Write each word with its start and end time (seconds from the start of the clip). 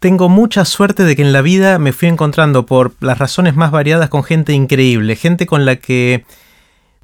tengo 0.00 0.28
mucha 0.28 0.64
suerte 0.64 1.04
de 1.04 1.16
que 1.16 1.22
en 1.22 1.32
la 1.32 1.42
vida 1.42 1.78
me 1.78 1.92
fui 1.92 2.08
encontrando 2.08 2.66
por 2.66 2.94
las 3.00 3.18
razones 3.18 3.56
más 3.56 3.70
variadas 3.70 4.08
con 4.08 4.22
gente 4.22 4.52
increíble, 4.52 5.16
gente 5.16 5.46
con 5.46 5.64
la 5.64 5.76
que 5.76 6.24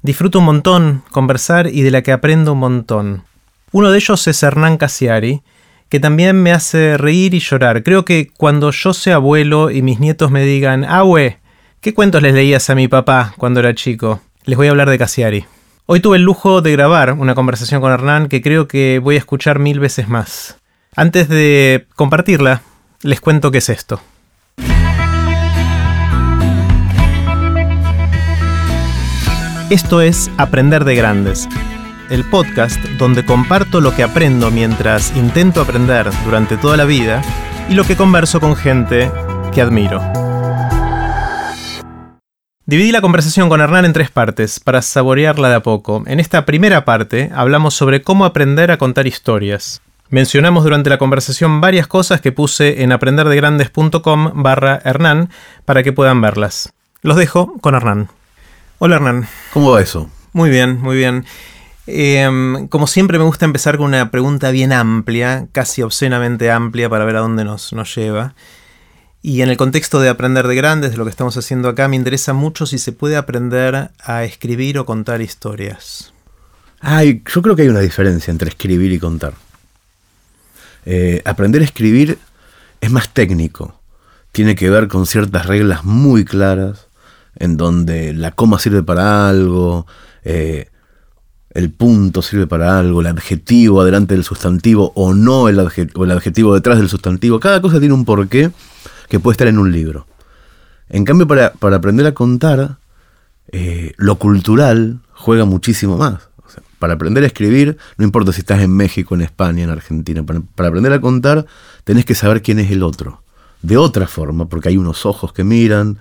disfruto 0.01 0.39
un 0.39 0.45
montón 0.45 1.03
conversar 1.11 1.67
y 1.67 1.81
de 1.81 1.91
la 1.91 2.01
que 2.01 2.13
aprendo 2.13 2.53
un 2.53 2.59
montón. 2.59 3.23
Uno 3.71 3.91
de 3.91 3.97
ellos 3.97 4.25
es 4.27 4.41
Hernán 4.43 4.77
Casiari, 4.77 5.41
que 5.89 5.99
también 5.99 6.41
me 6.41 6.53
hace 6.53 6.97
reír 6.97 7.33
y 7.33 7.39
llorar. 7.39 7.83
Creo 7.83 8.05
que 8.05 8.29
cuando 8.37 8.71
yo 8.71 8.93
sea 8.93 9.15
abuelo 9.15 9.71
y 9.71 9.81
mis 9.81 9.99
nietos 9.99 10.31
me 10.31 10.43
digan, 10.43 10.85
Abue, 10.85 11.39
¿qué 11.81 11.93
cuentos 11.93 12.21
les 12.21 12.33
leías 12.33 12.69
a 12.69 12.75
mi 12.75 12.87
papá 12.87 13.33
cuando 13.37 13.59
era 13.59 13.75
chico? 13.75 14.21
Les 14.45 14.55
voy 14.55 14.67
a 14.67 14.71
hablar 14.71 14.89
de 14.89 14.97
Casiari. 14.97 15.45
Hoy 15.85 15.99
tuve 15.99 16.17
el 16.17 16.23
lujo 16.23 16.61
de 16.61 16.71
grabar 16.71 17.13
una 17.13 17.35
conversación 17.35 17.81
con 17.81 17.91
Hernán 17.91 18.29
que 18.29 18.41
creo 18.41 18.67
que 18.67 18.99
voy 19.03 19.15
a 19.15 19.19
escuchar 19.19 19.59
mil 19.59 19.79
veces 19.79 20.07
más. 20.07 20.57
Antes 20.95 21.27
de 21.27 21.87
compartirla, 21.95 22.61
les 23.01 23.21
cuento 23.21 23.51
qué 23.51 23.59
es 23.59 23.69
esto. 23.69 24.01
Esto 29.69 30.01
es 30.01 30.29
Aprender 30.37 30.85
de 30.85 30.95
Grandes, 30.95 31.49
el 32.09 32.23
podcast 32.23 32.79
donde 32.99 33.25
comparto 33.25 33.81
lo 33.81 33.95
que 33.95 34.03
aprendo 34.03 34.51
mientras 34.51 35.15
intento 35.15 35.61
aprender 35.61 36.09
durante 36.23 36.55
toda 36.55 36.77
la 36.77 36.85
vida 36.85 37.21
y 37.67 37.73
lo 37.73 37.83
que 37.83 37.95
converso 37.95 38.39
con 38.39 38.55
gente 38.55 39.11
que 39.53 39.61
admiro. 39.61 40.01
Dividí 42.67 42.91
la 42.91 43.01
conversación 43.01 43.47
con 43.47 43.61
Hernán 43.61 43.85
en 43.85 43.93
tres 43.93 44.09
partes 44.09 44.59
para 44.59 44.81
saborearla 44.81 45.49
de 45.49 45.55
a 45.55 45.63
poco. 45.63 46.03
En 46.07 46.19
esta 46.19 46.45
primera 46.45 46.83
parte 46.83 47.31
hablamos 47.33 47.75
sobre 47.75 48.01
cómo 48.01 48.25
aprender 48.25 48.71
a 48.71 48.77
contar 48.77 49.05
historias. 49.07 49.81
Mencionamos 50.09 50.63
durante 50.63 50.91
la 50.91 50.99
conversación 50.99 51.61
varias 51.61 51.87
cosas 51.87 52.21
que 52.21 52.31
puse 52.31 52.83
en 52.83 52.91
aprenderdegrandes.com 52.91 54.43
barra 54.43 54.79
Hernán 54.85 55.31
para 55.65 55.81
que 55.81 55.93
puedan 55.93 56.21
verlas. 56.21 56.71
Los 57.01 57.17
dejo 57.17 57.57
con 57.59 57.73
Hernán. 57.73 58.09
Hola 58.77 58.97
Hernán. 58.97 59.27
¿Cómo 59.51 59.71
va 59.71 59.81
eso? 59.81 60.09
Muy 60.31 60.51
bien, 60.51 60.79
muy 60.79 60.95
bien. 60.95 61.25
Em, 61.87 62.67
como 62.67 62.85
siempre 62.85 63.17
me 63.17 63.25
gusta 63.25 63.45
empezar 63.45 63.77
con 63.77 63.87
una 63.87 64.11
pregunta 64.11 64.51
bien 64.51 64.73
amplia, 64.73 65.47
casi 65.51 65.81
obscenamente 65.81 66.51
amplia 66.51 66.87
para 66.87 67.05
ver 67.05 67.15
a 67.15 67.21
dónde 67.21 67.43
nos, 67.43 67.73
nos 67.73 67.95
lleva. 67.95 68.35
Y 69.23 69.41
en 69.41 69.49
el 69.49 69.57
contexto 69.57 69.99
de 69.99 70.09
aprender 70.09 70.47
de 70.47 70.55
grandes, 70.55 70.91
de 70.91 70.97
lo 70.97 71.03
que 71.05 71.09
estamos 71.09 71.35
haciendo 71.35 71.67
acá, 71.67 71.87
me 71.87 71.95
interesa 71.95 72.33
mucho 72.33 72.67
si 72.67 72.77
se 72.77 72.91
puede 72.91 73.15
aprender 73.15 73.89
a 73.99 74.23
escribir 74.23 74.77
o 74.77 74.85
contar 74.85 75.21
historias. 75.21 76.13
Ay, 76.79 77.23
yo 77.33 77.41
creo 77.41 77.55
que 77.55 77.63
hay 77.63 77.69
una 77.69 77.79
diferencia 77.79 78.29
entre 78.29 78.49
escribir 78.49 78.91
y 78.91 78.99
contar. 78.99 79.33
Eh, 80.85 81.21
aprender 81.25 81.61
a 81.61 81.65
escribir 81.65 82.19
es 82.81 82.91
más 82.91 83.09
técnico. 83.09 83.79
Tiene 84.31 84.55
que 84.55 84.69
ver 84.69 84.87
con 84.87 85.05
ciertas 85.05 85.45
reglas 85.47 85.83
muy 85.83 86.25
claras, 86.25 86.87
en 87.37 87.57
donde 87.57 88.13
la 88.13 88.31
coma 88.31 88.59
sirve 88.59 88.83
para 88.83 89.29
algo, 89.29 89.87
eh, 90.23 90.69
el 91.51 91.71
punto 91.71 92.21
sirve 92.21 92.47
para 92.47 92.77
algo, 92.77 93.01
el 93.01 93.07
adjetivo 93.07 93.81
adelante 93.81 94.13
del 94.13 94.23
sustantivo 94.23 94.91
o 94.95 95.13
no 95.13 95.47
el, 95.47 95.59
adjetivo 95.59 96.53
detrás 96.53 96.77
del 96.77 96.89
sustantivo. 96.89 97.39
Cada 97.39 97.61
cosa 97.61 97.79
tiene 97.79 97.93
un 97.93 98.05
porqué 98.05 98.51
que 99.09 99.19
puede 99.19 99.33
estar 99.33 99.47
en 99.47 99.57
un 99.57 99.71
libro. 99.71 100.05
En 100.89 101.05
cambio, 101.05 101.27
para, 101.27 101.53
aprender 101.75 102.05
a 102.05 102.13
contar, 102.13 102.77
eh, 103.51 103.93
lo 103.97 104.17
cultural 104.17 104.99
juega 105.13 105.45
muchísimo 105.45 105.97
más 105.97 106.29
para 106.85 106.93
aprender 106.93 107.23
a 107.23 107.27
escribir, 107.27 107.79
no 107.97 108.05
importa 108.05 108.31
si 108.31 108.41
estás 108.41 108.61
en 108.61 108.69
México, 108.69 109.15
en 109.15 109.21
España, 109.21 109.63
en 109.63 109.71
Argentina, 109.71 110.21
para, 110.23 110.69
aprender 110.69 110.93
a 110.93 111.01
contar 111.01 111.47
tenés 111.83 112.05
que 112.05 112.13
saber 112.13 112.43
quién 112.43 112.59
es 112.59 112.69
el 112.69 112.83
otro. 112.83 113.23
De 113.63 113.75
otra 113.75 114.05
forma, 114.05 114.49
porque 114.49 114.69
hay 114.69 114.77
unos 114.77 115.07
ojos 115.07 115.33
que 115.33 115.43
miran, 115.43 115.97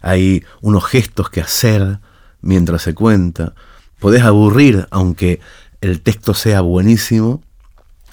hay 0.00 0.42
unos 0.60 0.86
gestos 0.86 1.30
que 1.30 1.40
hacer 1.40 2.00
mientras 2.40 2.82
se 2.82 2.94
cuenta. 2.94 3.54
Podés 4.00 4.24
aburrir, 4.24 4.88
aunque 4.90 5.38
el 5.80 6.00
texto 6.00 6.34
sea 6.34 6.62
buenísimo, 6.62 7.40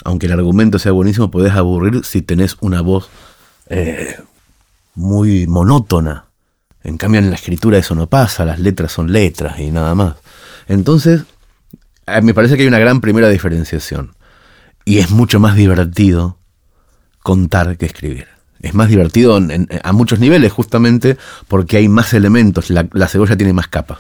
aunque 0.03 0.27
el 0.27 0.33
argumento 0.33 0.77
sea 0.77 0.91
buenísimo, 0.91 1.31
podés 1.31 1.53
aburrir 1.53 2.05
si 2.05 2.21
tenés 2.21 2.55
una 2.61 2.81
voz 2.81 3.09
eh, 3.65 4.15
muy 4.93 5.47
monótona. 5.47 6.25
En 6.83 6.97
cambio, 6.97 7.19
en 7.19 7.31
la 7.31 7.35
escritura 7.35 7.79
eso 7.79 7.95
no 7.95 8.05
pasa, 8.05 8.45
las 8.45 8.59
letras 8.59 8.91
son 8.91 9.11
letras 9.11 9.59
y 9.59 9.71
nada 9.71 9.95
más. 9.95 10.17
Entonces, 10.67 11.23
me 12.21 12.33
parece 12.33 12.55
que 12.55 12.63
hay 12.63 12.67
una 12.67 12.79
gran 12.79 13.01
primera 13.01 13.29
diferenciación. 13.29 14.13
Y 14.85 14.97
es 14.97 15.11
mucho 15.11 15.39
más 15.39 15.55
divertido 15.55 16.37
contar 17.21 17.77
que 17.77 17.85
escribir. 17.85 18.27
Es 18.61 18.75
más 18.75 18.89
divertido 18.89 19.39
a 19.83 19.91
muchos 19.91 20.19
niveles, 20.19 20.51
justamente 20.51 21.17
porque 21.47 21.77
hay 21.77 21.87
más 21.87 22.13
elementos, 22.13 22.69
la, 22.69 23.07
cebolla 23.07 23.35
tiene 23.35 23.53
más 23.53 23.67
capas. 23.67 23.99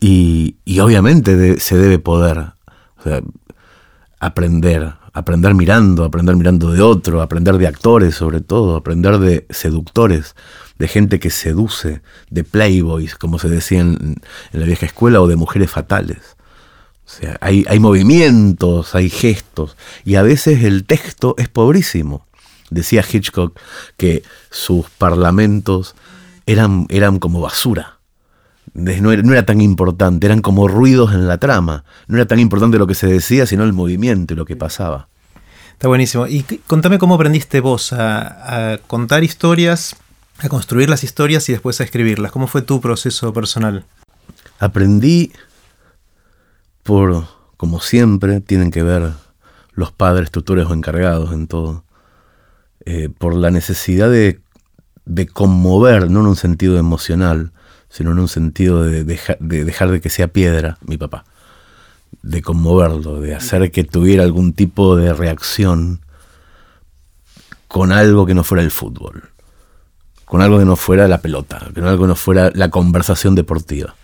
Y, 0.00 0.56
obviamente 0.80 1.60
se 1.60 1.76
debe 1.76 1.98
poder 1.98 2.52
aprender, 4.18 4.94
aprender 5.12 5.54
mirando, 5.54 6.04
aprender 6.04 6.34
mirando 6.34 6.72
de 6.72 6.82
otro, 6.82 7.22
aprender 7.22 7.58
de 7.58 7.68
actores 7.68 8.16
sobre 8.16 8.40
todo, 8.40 8.76
aprender 8.76 9.18
de 9.18 9.46
seductores, 9.50 10.34
de 10.78 10.88
gente 10.88 11.20
que 11.20 11.30
seduce, 11.30 12.02
de 12.28 12.44
playboys, 12.44 13.14
como 13.14 13.38
se 13.38 13.48
decía 13.48 13.80
en 13.80 14.20
la 14.52 14.66
vieja 14.66 14.86
escuela, 14.86 15.20
o 15.20 15.28
de 15.28 15.36
mujeres 15.36 15.70
fatales. 15.70 16.35
O 17.06 17.08
sea, 17.08 17.38
hay, 17.40 17.78
movimientos, 17.78 18.96
hay 18.96 19.08
gestos, 19.08 19.76
y 20.04 20.16
a 20.16 20.22
veces 20.22 20.64
el 20.64 20.84
texto 20.84 21.36
es 21.38 21.48
pobrísimo. 21.48 22.26
Decía 22.68 23.04
Hitchcock 23.08 23.56
que 23.96 24.24
sus 24.50 24.90
parlamentos 24.90 25.94
eran, 26.46 26.86
eran 26.90 27.20
como 27.20 27.40
basura. 27.40 28.00
No 28.74 29.12
era, 29.12 29.22
no 29.22 29.32
era, 29.32 29.46
tan 29.46 29.60
importante, 29.60 30.26
eran 30.26 30.42
como 30.42 30.66
ruidos 30.66 31.14
en 31.14 31.28
la 31.28 31.38
trama. 31.38 31.84
No 32.08 32.16
era 32.16 32.26
tan 32.26 32.40
importante 32.40 32.76
lo 32.76 32.88
que 32.88 32.96
se 32.96 33.06
decía, 33.06 33.46
sino 33.46 33.62
el 33.62 33.72
movimiento 33.72 34.34
y 34.34 34.36
lo 34.36 34.44
que 34.44 34.56
pasaba. 34.56 35.08
Está 35.72 35.86
buenísimo. 35.86 36.26
Y 36.26 36.42
contame 36.66 36.98
cómo 36.98 37.14
aprendiste 37.14 37.60
vos 37.60 37.92
a, 37.92 38.72
a 38.72 38.78
contar 38.78 39.22
historias, 39.22 39.94
a 40.38 40.48
construir 40.48 40.90
las 40.90 41.04
historias 41.04 41.48
y 41.48 41.52
después 41.52 41.80
a 41.80 41.84
escribirlas. 41.84 42.32
¿Cómo 42.32 42.48
fue 42.48 42.62
tu 42.62 42.80
proceso 42.80 43.32
personal? 43.32 43.84
Aprendí 44.58 45.32
por, 46.86 47.26
como 47.56 47.80
siempre, 47.80 48.40
tienen 48.40 48.70
que 48.70 48.82
ver 48.82 49.12
los 49.72 49.92
padres, 49.92 50.30
tutores 50.30 50.66
o 50.66 50.72
encargados 50.72 51.32
en 51.32 51.48
todo, 51.48 51.84
eh, 52.84 53.10
por 53.10 53.34
la 53.34 53.50
necesidad 53.50 54.08
de, 54.08 54.40
conmover, 55.32 56.10
no 56.10 56.20
en 56.20 56.26
un 56.26 56.36
sentido 56.36 56.78
emocional, 56.78 57.52
sino 57.90 58.12
en 58.12 58.20
un 58.20 58.28
sentido 58.28 58.82
de, 58.82 59.04
de 59.04 59.64
dejar 59.64 59.90
de 59.90 60.00
que 60.00 60.10
sea 60.10 60.28
piedra, 60.28 60.78
mi 60.86 60.96
papá, 60.96 61.24
de 62.22 62.40
conmoverlo, 62.40 63.20
de 63.20 63.34
hacer 63.34 63.70
que 63.70 63.84
tuviera 63.84 64.22
algún 64.22 64.52
tipo 64.52 64.96
de 64.96 65.12
reacción 65.12 66.00
con 67.68 67.92
algo 67.92 68.26
que 68.26 68.34
no 68.34 68.44
fuera 68.44 68.62
el 68.62 68.70
fútbol, 68.70 69.30
con 70.24 70.40
algo 70.40 70.58
que 70.58 70.64
no 70.64 70.76
fuera 70.76 71.08
la 71.08 71.18
pelota, 71.18 71.68
con 71.74 71.84
algo 71.84 72.04
que 72.04 72.08
no 72.08 72.16
fuera 72.16 72.50
la 72.54 72.70
conversación 72.70 73.34
deportiva. 73.34 73.96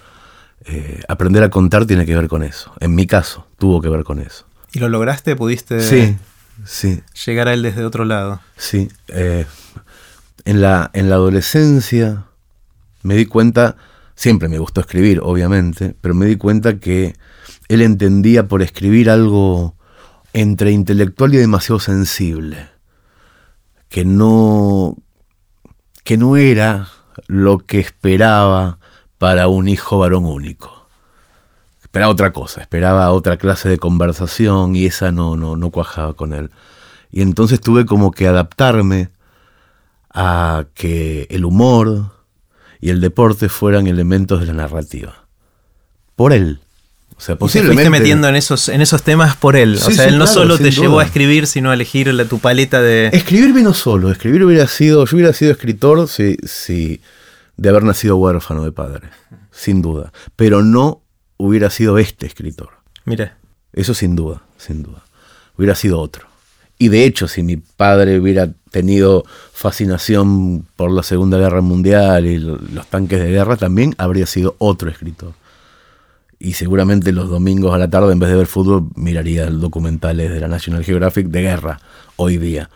Eh, 0.64 1.02
aprender 1.08 1.42
a 1.42 1.50
contar 1.50 1.86
tiene 1.86 2.06
que 2.06 2.14
ver 2.14 2.28
con 2.28 2.42
eso. 2.42 2.72
En 2.80 2.94
mi 2.94 3.06
caso, 3.06 3.46
tuvo 3.58 3.80
que 3.80 3.88
ver 3.88 4.04
con 4.04 4.20
eso. 4.20 4.46
¿Y 4.72 4.78
lo 4.78 4.88
lograste? 4.88 5.36
¿Pudiste 5.36 5.80
sí, 5.80 6.16
sí. 6.64 7.02
llegar 7.26 7.48
a 7.48 7.54
él 7.54 7.62
desde 7.62 7.84
otro 7.84 8.04
lado? 8.04 8.40
Sí. 8.56 8.88
Eh, 9.08 9.44
en, 10.44 10.60
la, 10.60 10.90
en 10.94 11.10
la 11.10 11.16
adolescencia 11.16 12.24
me 13.02 13.16
di 13.16 13.26
cuenta, 13.26 13.76
siempre 14.14 14.48
me 14.48 14.58
gustó 14.58 14.80
escribir, 14.80 15.20
obviamente, 15.22 15.94
pero 16.00 16.14
me 16.14 16.26
di 16.26 16.36
cuenta 16.36 16.78
que 16.78 17.14
él 17.68 17.82
entendía 17.82 18.46
por 18.46 18.62
escribir 18.62 19.10
algo 19.10 19.76
entre 20.32 20.70
intelectual 20.70 21.34
y 21.34 21.38
demasiado 21.38 21.80
sensible, 21.80 22.68
que 23.88 24.04
no, 24.04 24.96
que 26.04 26.16
no 26.16 26.36
era 26.36 26.88
lo 27.26 27.58
que 27.58 27.80
esperaba 27.80 28.78
para 29.22 29.46
un 29.46 29.68
hijo 29.68 29.98
varón 29.98 30.24
único. 30.24 30.88
Esperaba 31.80 32.10
otra 32.10 32.32
cosa, 32.32 32.60
esperaba 32.60 33.08
otra 33.12 33.36
clase 33.36 33.68
de 33.68 33.78
conversación 33.78 34.74
y 34.74 34.86
esa 34.86 35.12
no, 35.12 35.36
no, 35.36 35.54
no 35.54 35.70
cuajaba 35.70 36.14
con 36.14 36.32
él. 36.32 36.50
Y 37.12 37.22
entonces 37.22 37.60
tuve 37.60 37.86
como 37.86 38.10
que 38.10 38.26
adaptarme 38.26 39.10
a 40.12 40.64
que 40.74 41.28
el 41.30 41.44
humor 41.44 42.06
y 42.80 42.90
el 42.90 43.00
deporte 43.00 43.48
fueran 43.48 43.86
elementos 43.86 44.40
de 44.40 44.46
la 44.46 44.54
narrativa. 44.54 45.24
Por 46.16 46.32
él. 46.32 46.58
O 47.16 47.20
sea, 47.20 47.36
posiblemente. 47.36 47.84
Te 47.84 47.90
fuiste 47.90 48.00
metiendo 48.00 48.26
en 48.26 48.34
esos, 48.34 48.68
en 48.70 48.80
esos 48.80 49.04
temas 49.04 49.36
por 49.36 49.54
él. 49.54 49.76
o 49.76 49.90
sea, 49.92 50.06
él 50.06 50.18
no 50.18 50.26
solo 50.26 50.58
te 50.58 50.72
llevó 50.72 50.98
a 50.98 51.04
escribir, 51.04 51.46
sino 51.46 51.70
a 51.70 51.74
elegir 51.74 52.12
tu 52.28 52.40
paleta 52.40 52.82
de. 52.82 53.10
Escribir 53.12 53.52
vino 53.52 53.72
solo. 53.72 54.10
Escribir 54.10 54.42
hubiera 54.42 54.66
sido. 54.66 55.06
Yo 55.06 55.16
hubiera 55.16 55.32
sido 55.32 55.52
escritor 55.52 56.08
si, 56.08 56.38
si 56.44 57.00
de 57.62 57.68
haber 57.68 57.84
nacido 57.84 58.16
huérfano 58.16 58.64
de 58.64 58.72
padre, 58.72 59.10
sin 59.52 59.82
duda. 59.82 60.12
Pero 60.34 60.64
no 60.64 61.02
hubiera 61.36 61.70
sido 61.70 61.96
este 61.98 62.26
escritor. 62.26 62.70
Mire. 63.04 63.32
Eso 63.72 63.94
sin 63.94 64.16
duda, 64.16 64.42
sin 64.58 64.82
duda. 64.82 65.04
Hubiera 65.56 65.76
sido 65.76 66.00
otro. 66.00 66.26
Y 66.76 66.88
de 66.88 67.04
hecho, 67.04 67.28
si 67.28 67.44
mi 67.44 67.56
padre 67.56 68.18
hubiera 68.18 68.50
tenido 68.72 69.22
fascinación 69.52 70.66
por 70.74 70.90
la 70.90 71.04
Segunda 71.04 71.38
Guerra 71.38 71.60
Mundial 71.60 72.26
y 72.26 72.38
los 72.38 72.86
tanques 72.88 73.20
de 73.20 73.30
guerra, 73.30 73.56
también 73.56 73.94
habría 73.96 74.26
sido 74.26 74.56
otro 74.58 74.90
escritor. 74.90 75.34
Y 76.40 76.54
seguramente 76.54 77.12
los 77.12 77.30
domingos 77.30 77.72
a 77.72 77.78
la 77.78 77.88
tarde, 77.88 78.12
en 78.12 78.18
vez 78.18 78.30
de 78.30 78.36
ver 78.36 78.48
fútbol, 78.48 78.88
miraría 78.96 79.48
documentales 79.48 80.32
de 80.32 80.40
la 80.40 80.48
National 80.48 80.82
Geographic 80.82 81.28
de 81.28 81.42
guerra 81.42 81.80
hoy 82.16 82.38
día. 82.38 82.68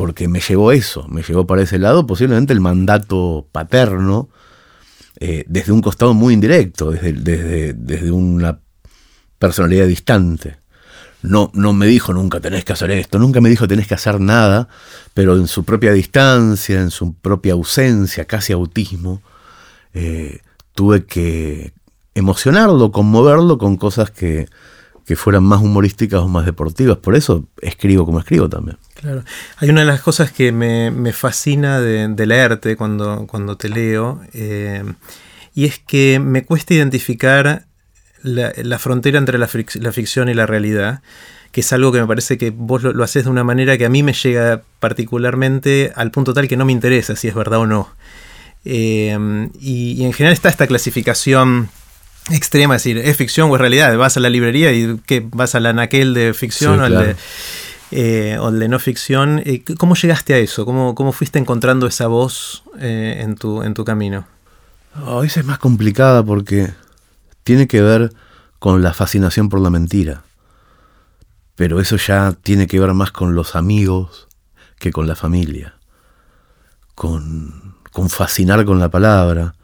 Porque 0.00 0.28
me 0.28 0.40
llevó 0.40 0.72
eso, 0.72 1.06
me 1.08 1.22
llevó 1.22 1.46
para 1.46 1.60
ese 1.60 1.78
lado 1.78 2.06
posiblemente 2.06 2.54
el 2.54 2.60
mandato 2.62 3.46
paterno, 3.52 4.30
eh, 5.18 5.44
desde 5.46 5.72
un 5.72 5.82
costado 5.82 6.14
muy 6.14 6.32
indirecto, 6.32 6.90
desde, 6.90 7.12
desde, 7.12 7.74
desde 7.74 8.10
una 8.10 8.60
personalidad 9.38 9.86
distante. 9.86 10.56
No, 11.20 11.50
no 11.52 11.74
me 11.74 11.86
dijo 11.86 12.14
nunca 12.14 12.40
tenés 12.40 12.64
que 12.64 12.72
hacer 12.72 12.92
esto, 12.92 13.18
nunca 13.18 13.42
me 13.42 13.50
dijo 13.50 13.68
tenés 13.68 13.88
que 13.88 13.92
hacer 13.92 14.20
nada, 14.20 14.68
pero 15.12 15.36
en 15.36 15.46
su 15.46 15.64
propia 15.64 15.92
distancia, 15.92 16.80
en 16.80 16.90
su 16.90 17.12
propia 17.12 17.52
ausencia, 17.52 18.24
casi 18.24 18.54
autismo, 18.54 19.20
eh, 19.92 20.40
tuve 20.74 21.04
que 21.04 21.74
emocionarlo, 22.14 22.90
conmoverlo 22.90 23.58
con 23.58 23.76
cosas 23.76 24.10
que, 24.10 24.48
que 25.04 25.16
fueran 25.16 25.44
más 25.44 25.60
humorísticas 25.60 26.20
o 26.20 26.28
más 26.28 26.46
deportivas. 26.46 26.98
Por 26.98 27.16
eso 27.16 27.44
escribo 27.60 28.06
como 28.06 28.20
escribo 28.20 28.48
también. 28.48 28.78
Claro. 28.94 29.24
Hay 29.56 29.70
una 29.70 29.80
de 29.80 29.86
las 29.86 30.00
cosas 30.00 30.30
que 30.30 30.52
me, 30.52 31.12
fascina 31.12 31.80
de, 31.80 32.26
leerte 32.26 32.76
cuando, 32.76 33.26
cuando 33.26 33.56
te 33.56 33.68
leo, 33.68 34.20
eh, 34.32 34.84
y 35.54 35.64
es 35.64 35.78
que 35.78 36.20
me 36.20 36.44
cuesta 36.44 36.74
identificar 36.74 37.66
la, 38.22 38.78
frontera 38.78 39.18
entre 39.18 39.38
la, 39.38 39.48
ficción 39.48 40.28
y 40.28 40.34
la 40.34 40.46
realidad, 40.46 41.02
que 41.52 41.62
es 41.62 41.72
algo 41.72 41.92
que 41.92 42.00
me 42.00 42.06
parece 42.06 42.38
que 42.38 42.50
vos 42.50 42.82
lo, 42.82 43.02
haces 43.02 43.24
de 43.24 43.30
una 43.30 43.44
manera 43.44 43.76
que 43.78 43.86
a 43.86 43.88
mí 43.88 44.02
me 44.02 44.12
llega 44.12 44.62
particularmente 44.78 45.92
al 45.96 46.10
punto 46.10 46.34
tal 46.34 46.48
que 46.48 46.56
no 46.56 46.64
me 46.64 46.72
interesa 46.72 47.16
si 47.16 47.28
es 47.28 47.34
verdad 47.34 47.60
o 47.60 47.66
no. 47.66 47.88
Em, 48.64 49.50
y, 49.58 50.04
en 50.04 50.12
general 50.12 50.34
está 50.34 50.50
esta 50.50 50.66
clasificación 50.66 51.70
extrema, 52.28 52.76
es 52.76 52.84
decir, 52.84 52.98
es 52.98 53.16
ficción 53.16 53.50
o 53.50 53.54
es 53.54 53.60
realidad. 53.60 53.96
Vas 53.96 54.16
a 54.16 54.20
la 54.20 54.30
librería 54.30 54.72
y 54.72 54.98
que 55.06 55.26
vas 55.32 55.54
a 55.54 55.60
la 55.60 55.72
naquel 55.72 56.14
de 56.14 56.34
ficción 56.34 56.80
o, 56.80 56.88
de, 56.88 57.16
eh, 57.90 58.38
o, 58.40 58.50
de, 58.50 58.68
no 58.68 58.78
ficción. 58.78 59.42
Eh, 59.44 59.64
¿Cómo 59.78 59.94
llegaste 59.94 60.34
a 60.34 60.38
eso? 60.38 60.64
¿Cómo, 60.64 60.94
cómo 60.94 61.12
fuiste 61.12 61.38
encontrando 61.38 61.86
esa 61.86 62.06
voz 62.06 62.62
eh, 62.78 63.20
en, 63.20 63.36
tu, 63.36 63.62
en 63.62 63.74
tu 63.74 63.84
camino? 63.84 64.26
Oh, 65.04 65.22
esa 65.22 65.40
es 65.40 65.46
más 65.46 65.58
complicada 65.58 66.24
porque 66.24 66.70
tiene 67.44 67.66
que 67.66 67.80
ver 67.80 68.12
con 68.58 68.82
la 68.82 68.92
fascinación 68.92 69.48
por 69.48 69.60
la 69.60 69.70
mentira. 69.70 70.22
Pero 71.56 71.80
eso 71.80 71.96
ya 71.96 72.32
tiene 72.32 72.66
que 72.66 72.80
ver 72.80 72.92
más 72.94 73.12
con 73.12 73.34
los 73.34 73.54
amigos 73.54 74.28
que 74.78 74.92
con 74.92 75.06
la 75.06 75.14
familia. 75.14 75.74
Con, 76.94 77.76
con 77.92 78.08
fascinar 78.08 78.64
con 78.64 78.78
la 78.78 78.90
palabra. 78.90 79.54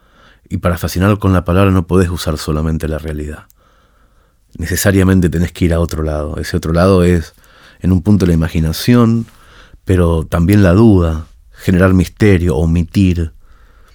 Y 0.49 0.59
para 0.59 0.79
fascinar 0.79 1.19
con 1.19 1.33
la 1.33 1.45
palabra 1.45 1.71
no 1.71 1.87
podés 1.87 2.11
usar 2.11 2.39
solamente 2.39 2.89
la 2.89 2.99
realidad. 2.99 3.47
Necesariamente 4.59 5.29
tenés 5.29 5.53
que 5.53 5.67
ir 5.67 5.75
a 5.75 5.81
otro 5.81 6.03
lado. 6.03 6.39
Ese 6.39 6.57
otro 6.57 6.73
lado 6.73 7.05
es 7.05 7.35
en 7.81 7.93
un 7.93 8.03
punto 8.03 8.27
la 8.27 8.33
imaginación, 8.33 9.27
pero 9.85 10.25
también 10.25 10.63
la 10.63 10.73
duda, 10.73 11.27
generar 11.53 11.95
misterio, 11.95 12.57
omitir, 12.57 13.33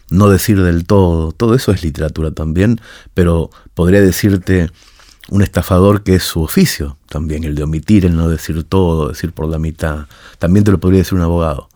no 0.10 0.30
decir 0.30 0.62
del 0.62 0.86
todo, 0.86 1.32
todo 1.32 1.56
eso 1.56 1.72
es 1.72 1.84
literatura 1.84 2.32
también, 2.32 2.82
pero 3.14 3.50
podría 3.74 4.02
decirte 4.02 4.70
un 5.30 5.42
estafador 5.42 6.04
que 6.04 6.16
es 6.16 6.24
su 6.24 6.42
oficio 6.42 6.98
también, 7.08 7.44
el 7.44 7.56
de 7.56 7.64
omitir, 7.64 8.06
el 8.06 8.16
no 8.16 8.28
decir 8.28 8.64
todo, 8.64 9.10
decir 9.10 9.32
por 9.32 9.48
la 9.48 9.58
mitad. 9.58 10.08
También 10.38 10.66
te 10.66 10.72
lo 10.72 10.80
podría 10.80 11.00
decir 11.00 11.18
un 11.18 11.24
abogado. 11.24 11.70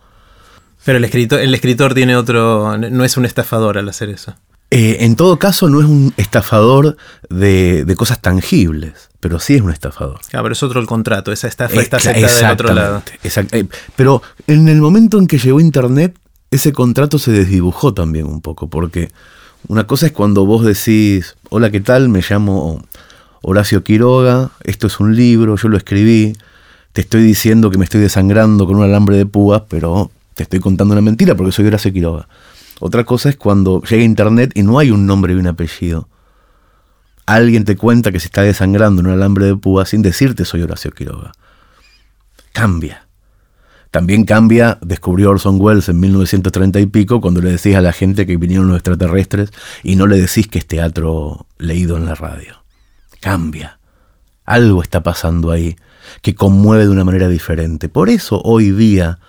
Pero 0.84 0.98
el 0.98 1.06
escritor, 1.06 1.40
el 1.40 1.54
escritor 1.54 1.94
tiene 1.94 2.16
otro, 2.16 2.78
no 2.78 3.04
es 3.04 3.18
un 3.18 3.26
estafador 3.26 3.78
al 3.78 3.90
hacer 3.90 4.10
eso. 4.10 4.36
Eh, 4.72 4.98
en 5.02 5.16
todo 5.16 5.38
caso, 5.38 5.70
no 5.70 5.80
es 5.80 5.86
un 5.86 6.14
estafador 6.18 6.98
de, 7.30 7.94
cosas 7.98 8.22
tangibles, 8.22 9.10
pero 9.20 9.40
sí 9.40 9.56
es 9.56 9.62
un 9.62 9.72
estafador. 9.72 10.20
Claro, 10.30 10.44
pero 10.44 10.54
es 10.54 10.64
otro 10.64 10.80
el 10.80 10.88
contrato, 10.88 11.32
esa 11.32 11.48
estafa 11.48 11.80
está 11.80 11.98
aceptada 11.98 12.38
del 12.38 12.52
otro 12.52 12.74
lado. 12.74 13.04
Eh, 13.24 13.68
pero 13.96 14.22
en 14.48 14.68
el 14.68 14.82
momento 14.82 15.20
en 15.20 15.28
que 15.28 15.38
llegó 15.38 15.60
Internet, 15.60 16.18
ese 16.52 16.74
contrato 16.74 17.20
se 17.20 17.32
desdibujó 17.32 17.94
también 17.94 18.26
un 18.26 18.42
poco, 18.42 18.68
porque 18.68 19.12
una 19.68 19.88
cosa 19.88 20.08
es 20.08 20.12
cuando 20.12 20.46
vos 20.46 20.66
decís, 20.66 21.36
hola, 21.50 21.70
¿qué 21.70 21.80
tal? 21.80 22.10
Me 22.10 22.22
llamo 22.28 22.82
Horacio 23.42 23.84
Quiroga, 23.84 24.52
esto 24.64 24.88
es 24.88 25.00
un 25.00 25.16
libro, 25.16 25.56
yo 25.56 25.70
lo 25.70 25.78
escribí, 25.78 26.36
te 26.92 27.02
estoy 27.02 27.24
diciendo 27.24 27.70
que 27.70 27.78
me 27.78 27.84
estoy 27.84 28.02
desangrando 28.02 28.66
con 28.66 28.78
un 28.78 28.84
alambre 28.84 29.18
de 29.18 29.26
púas, 29.26 29.64
pero 29.70 30.12
te 30.34 30.44
estoy 30.44 30.60
contando 30.60 30.94
una 30.94 31.02
mentira 31.02 31.36
porque 31.36 31.52
soy 31.52 31.68
Horacio 31.68 31.94
Quiroga. 31.94 32.28
Otra 32.80 33.04
cosa 33.04 33.30
es 33.30 33.38
cuando 33.38 33.82
llega 33.82 34.04
Internet 34.04 34.52
y 34.56 34.64
no 34.64 34.80
hay 34.80 34.92
un 34.92 35.06
nombre 35.06 35.34
y 35.34 35.38
un 35.38 35.48
apellido. 35.48 36.10
Alguien 37.26 37.66
te 37.66 37.76
cuenta 37.76 38.12
que 38.12 38.20
se 38.20 38.28
está 38.28 38.42
desangrando 38.44 39.02
en 39.02 39.08
un 39.08 39.14
alambre 39.14 39.46
de 39.48 39.56
púas 39.56 39.90
sin 39.90 40.02
decirte 40.02 40.46
soy 40.46 40.62
Horacio 40.62 40.92
Quiroga. 40.92 41.32
Cambia. 42.54 43.08
También 43.90 44.26
cambia, 44.26 44.78
descubrió 44.82 45.30
Orson 45.30 45.58
Welles 45.60 45.88
en 45.88 46.00
1930 46.02 46.82
y 46.82 46.86
pico, 46.88 47.22
cuando 47.22 47.42
le 47.42 47.52
decís 47.52 47.76
a 47.76 47.82
la 47.82 47.94
gente 47.94 48.26
que 48.26 48.36
vinieron 48.36 48.68
los 48.68 48.76
extraterrestres 48.76 49.52
y 49.84 49.96
no 49.96 50.06
le 50.06 50.18
decís 50.18 50.50
que 50.50 50.60
es 50.60 50.68
teatro 50.68 51.48
leído 51.58 51.96
en 51.96 52.06
la 52.06 52.14
radio. 52.14 52.66
Cambia. 53.22 53.80
Algo 54.44 54.82
está 54.82 55.02
pasando 55.02 55.50
ahí 55.50 55.78
que 56.22 56.36
conmueve 56.36 56.84
de 56.84 56.92
una 56.92 57.06
manera 57.06 57.30
diferente. 57.30 57.90
Por 57.90 58.10
eso 58.10 58.42
hoy 58.44 58.72
día 58.72 59.20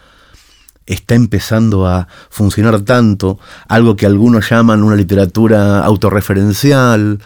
está 0.86 1.14
empezando 1.14 1.86
a 1.86 2.08
funcionar 2.30 2.80
tanto 2.82 3.38
algo 3.68 3.96
que 3.96 4.06
algunos 4.06 4.48
llaman 4.48 4.82
una 4.82 4.96
literatura 4.96 5.84
autorreferencial 5.84 7.20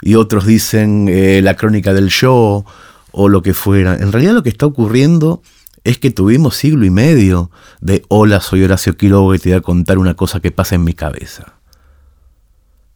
y 0.00 0.14
otros 0.16 0.46
dicen 0.46 1.06
eh, 1.08 1.40
la 1.42 1.54
crónica 1.54 1.92
del 1.92 2.08
show 2.08 2.64
o 3.12 3.28
lo 3.28 3.42
que 3.42 3.54
fuera. 3.54 3.94
En 3.94 4.12
realidad 4.12 4.32
lo 4.34 4.42
que 4.42 4.48
está 4.48 4.66
ocurriendo 4.66 5.42
es 5.84 5.98
que 5.98 6.10
tuvimos 6.10 6.56
siglo 6.56 6.84
y 6.84 6.90
medio 6.90 7.50
de 7.80 8.04
hola, 8.08 8.40
soy 8.40 8.64
Horacio 8.64 8.96
Quiroga 8.96 9.36
y 9.36 9.38
te 9.38 9.50
voy 9.50 9.58
a 9.58 9.62
contar 9.62 9.98
una 9.98 10.14
cosa 10.14 10.40
que 10.40 10.50
pasa 10.50 10.74
en 10.74 10.84
mi 10.84 10.94
cabeza. 10.94 11.54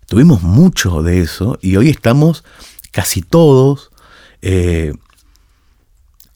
Tuvimos 0.06 0.42
mucho 0.42 1.02
de 1.02 1.20
eso 1.20 1.58
y 1.60 1.76
hoy 1.76 1.88
estamos 1.88 2.44
casi 2.92 3.22
todos 3.22 3.90
eh, 4.40 4.92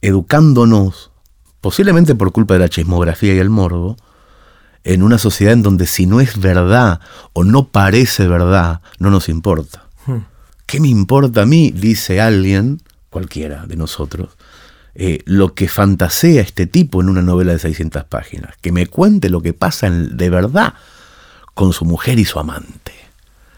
educándonos, 0.01 1.10
posiblemente 1.61 2.15
por 2.15 2.31
culpa 2.31 2.55
de 2.55 2.61
la 2.61 2.69
chismografía 2.69 3.33
y 3.33 3.39
el 3.39 3.49
morbo, 3.49 3.97
en 4.83 5.03
una 5.03 5.19
sociedad 5.19 5.53
en 5.53 5.61
donde 5.61 5.85
si 5.85 6.07
no 6.07 6.19
es 6.19 6.39
verdad 6.39 6.99
o 7.33 7.43
no 7.43 7.67
parece 7.67 8.27
verdad, 8.27 8.81
no 8.97 9.11
nos 9.11 9.29
importa. 9.29 9.85
Hmm. 10.07 10.25
¿Qué 10.65 10.79
me 10.79 10.87
importa 10.87 11.43
a 11.43 11.45
mí? 11.45 11.71
Dice 11.71 12.19
alguien, 12.19 12.81
cualquiera 13.09 13.65
de 13.67 13.75
nosotros, 13.75 14.29
eh, 14.95 15.19
lo 15.25 15.53
que 15.53 15.67
fantasea 15.67 16.41
este 16.41 16.65
tipo 16.65 16.99
en 17.01 17.09
una 17.09 17.21
novela 17.21 17.53
de 17.53 17.59
600 17.59 18.05
páginas, 18.05 18.55
que 18.59 18.71
me 18.71 18.87
cuente 18.87 19.29
lo 19.29 19.41
que 19.41 19.53
pasa 19.53 19.89
de 19.89 20.29
verdad 20.29 20.73
con 21.53 21.73
su 21.73 21.85
mujer 21.85 22.17
y 22.17 22.25
su 22.25 22.39
amante, 22.39 22.93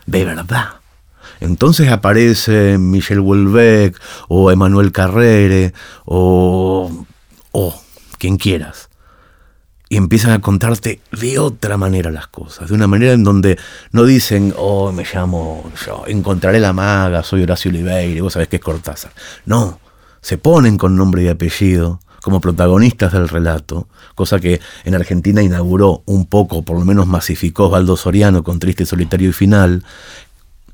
de 0.05 0.25
verdad. 0.25 0.75
Entonces 1.39 1.89
aparece 1.89 2.77
Michel 2.77 3.19
Houellebecq 3.19 3.99
o 4.27 4.51
Emmanuel 4.51 4.91
Carrere 4.91 5.73
o, 6.05 7.05
o 7.51 7.82
quien 8.23 8.37
quieras. 8.37 8.89
Y 9.89 9.97
empiezan 9.97 10.31
a 10.31 10.39
contarte 10.39 11.01
de 11.11 11.39
otra 11.39 11.75
manera 11.75 12.09
las 12.09 12.27
cosas, 12.27 12.69
de 12.69 12.73
una 12.73 12.87
manera 12.87 13.11
en 13.11 13.25
donde 13.25 13.59
no 13.91 14.05
dicen, 14.05 14.53
oh, 14.57 14.93
me 14.93 15.03
llamo, 15.03 15.69
yo 15.85 16.05
encontraré 16.07 16.61
la 16.61 16.71
maga, 16.71 17.21
soy 17.21 17.43
Horacio 17.43 17.69
Oliveira, 17.69 18.23
vos 18.23 18.31
sabés 18.31 18.47
que 18.47 18.55
es 18.55 18.61
Cortázar. 18.61 19.11
No, 19.45 19.77
se 20.21 20.37
ponen 20.37 20.77
con 20.77 20.95
nombre 20.95 21.23
y 21.23 21.27
apellido 21.27 21.99
como 22.21 22.39
protagonistas 22.39 23.11
del 23.11 23.27
relato, 23.27 23.89
cosa 24.15 24.39
que 24.39 24.61
en 24.85 24.95
Argentina 24.95 25.43
inauguró 25.43 26.01
un 26.05 26.25
poco, 26.27 26.61
por 26.61 26.79
lo 26.79 26.85
menos 26.85 27.05
masificó 27.05 27.65
Osvaldo 27.65 27.97
Soriano 27.97 28.41
con 28.41 28.57
Triste, 28.57 28.85
Solitario 28.85 29.31
y 29.31 29.33
Final. 29.33 29.83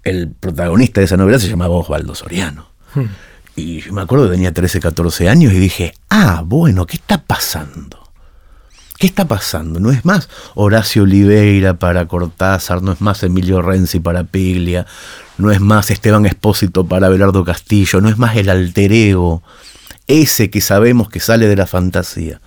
El 0.03 0.29
protagonista 0.29 1.01
de 1.01 1.05
esa 1.05 1.17
novela 1.17 1.39
se 1.39 1.47
llamaba 1.47 1.73
Osvaldo 1.73 2.13
Soriano. 2.13 2.67
Hmm. 2.93 3.05
Y 3.59 3.91
me 3.91 4.01
acuerdo 4.01 4.25
que 4.25 4.31
tenía 4.31 4.53
13, 4.53 4.79
14 4.79 5.29
años 5.29 5.53
y 5.53 5.59
dije, 5.59 5.93
ah, 6.09 6.43
bueno, 6.45 6.85
¿qué 6.85 6.95
está 6.95 7.21
pasando? 7.21 7.99
¿Qué 8.97 9.07
está 9.07 9.27
pasando? 9.27 9.79
No 9.79 9.91
es 9.91 10.03
más 10.05 10.29
Horacio 10.55 11.03
Oliveira 11.03 11.75
para 11.75 12.07
Cortázar, 12.07 12.81
no 12.81 12.91
es 12.91 13.01
más 13.01 13.23
Emilio 13.23 13.61
Renzi 13.61 13.99
para 13.99 14.23
Piglia, 14.23 14.85
no 15.37 15.51
es 15.51 15.61
más 15.61 15.89
Esteban 15.91 16.25
Espósito 16.25 16.85
para 16.85 17.09
Belardo 17.09 17.45
Castillo, 17.45 18.01
no 18.01 18.09
es 18.09 18.17
más 18.17 18.35
el 18.35 18.49
alter 18.49 18.91
ego, 18.91 19.41
ese 20.07 20.49
que 20.49 20.61
sabemos 20.61 21.09
que 21.09 21.19
sale 21.19 21.47
de 21.47 21.55
la 21.55 21.67
fantasía. 21.67 22.41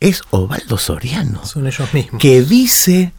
Es 0.00 0.22
Osvaldo 0.30 0.78
Soriano. 0.78 1.44
Son 1.44 1.66
ellos 1.66 1.92
mismos. 1.94 2.20
Que 2.20 2.42
dice 2.42 3.12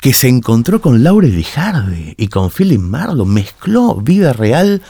que 0.00 0.12
se 0.12 0.28
encontró 0.28 0.80
con 0.80 1.02
Laurel 1.02 1.34
Lijarde 1.34 2.14
y 2.16 2.28
con 2.28 2.50
Philip 2.50 2.80
Marlowe, 2.80 3.26
mezcló 3.26 3.96
vida 3.96 4.32
real 4.32 4.82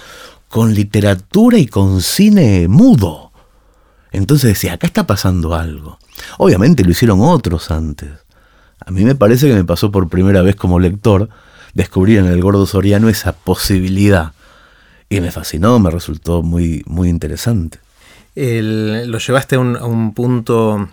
con 0.55 0.73
literatura 0.73 1.59
y 1.59 1.67
con 1.67 2.01
cine 2.01 2.69
mudo. 2.69 3.33
Entonces 4.13 4.51
decía, 4.51 4.75
acá 4.75 4.87
está 4.87 5.05
pasando 5.05 5.57
algo. 5.57 5.99
Obviamente 6.39 6.85
lo 6.85 6.93
hicieron 6.93 7.19
otros 7.23 7.73
antes. 7.73 8.11
A 8.79 8.93
mí 8.93 9.05
me 9.05 9.17
parece 9.17 9.49
que 9.49 9.55
me 9.55 9.65
pasó 9.65 9.91
por 9.91 10.09
primera 10.09 10.43
vez 10.43 10.55
como 10.55 10.79
lector 10.79 11.29
descubrir 11.73 12.19
en 12.19 12.27
el 12.27 12.41
gordo 12.41 12.67
Soriano 12.67 13.09
esa 13.09 13.33
posibilidad. 13.33 14.31
Y 15.09 15.21
me 15.21 15.33
fascinó, 15.33 15.81
me 15.81 15.91
resultó 15.91 16.45
muy, 16.45 16.85
muy 16.87 17.09
interesante. 17.09 17.81
lo 18.37 19.19
llevaste 19.19 19.57
a 19.57 19.59
un 19.59 20.15
punto 20.15 20.89